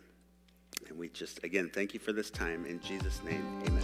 And 0.88 0.98
we 0.98 1.10
just, 1.10 1.44
again, 1.44 1.70
thank 1.74 1.94
you 1.94 2.00
for 2.00 2.12
this 2.14 2.30
time. 2.30 2.66
In 2.66 2.80
Jesus' 2.82 3.22
name, 3.24 3.46
amen. 3.68 3.84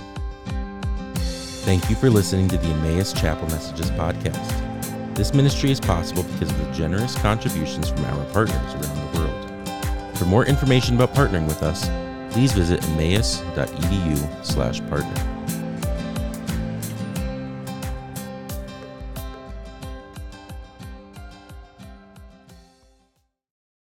Thank 1.66 1.90
you 1.90 1.96
for 1.96 2.10
listening 2.10 2.48
to 2.50 2.58
the 2.58 2.68
Emmaus 2.68 3.14
Chapel 3.14 3.48
Messages 3.50 3.92
podcast. 3.92 5.16
This 5.16 5.34
ministry 5.34 5.72
is 5.72 5.80
possible 5.80 6.24
because 6.24 6.52
of 6.52 6.58
the 6.66 6.72
generous 6.72 7.16
contributions 7.18 7.90
from 7.90 8.06
our 8.06 8.26
partners 8.32 8.74
around 8.74 9.14
the 9.14 9.20
world. 9.20 10.18
For 10.18 10.26
more 10.26 10.46
information 10.46 10.96
about 10.96 11.14
partnering 11.14 11.48
with 11.48 11.64
us, 11.64 11.90
please 12.34 12.54
visit 12.54 12.84
emmaus.edu 12.90 14.46
slash 14.46 14.80
partner. 14.88 15.37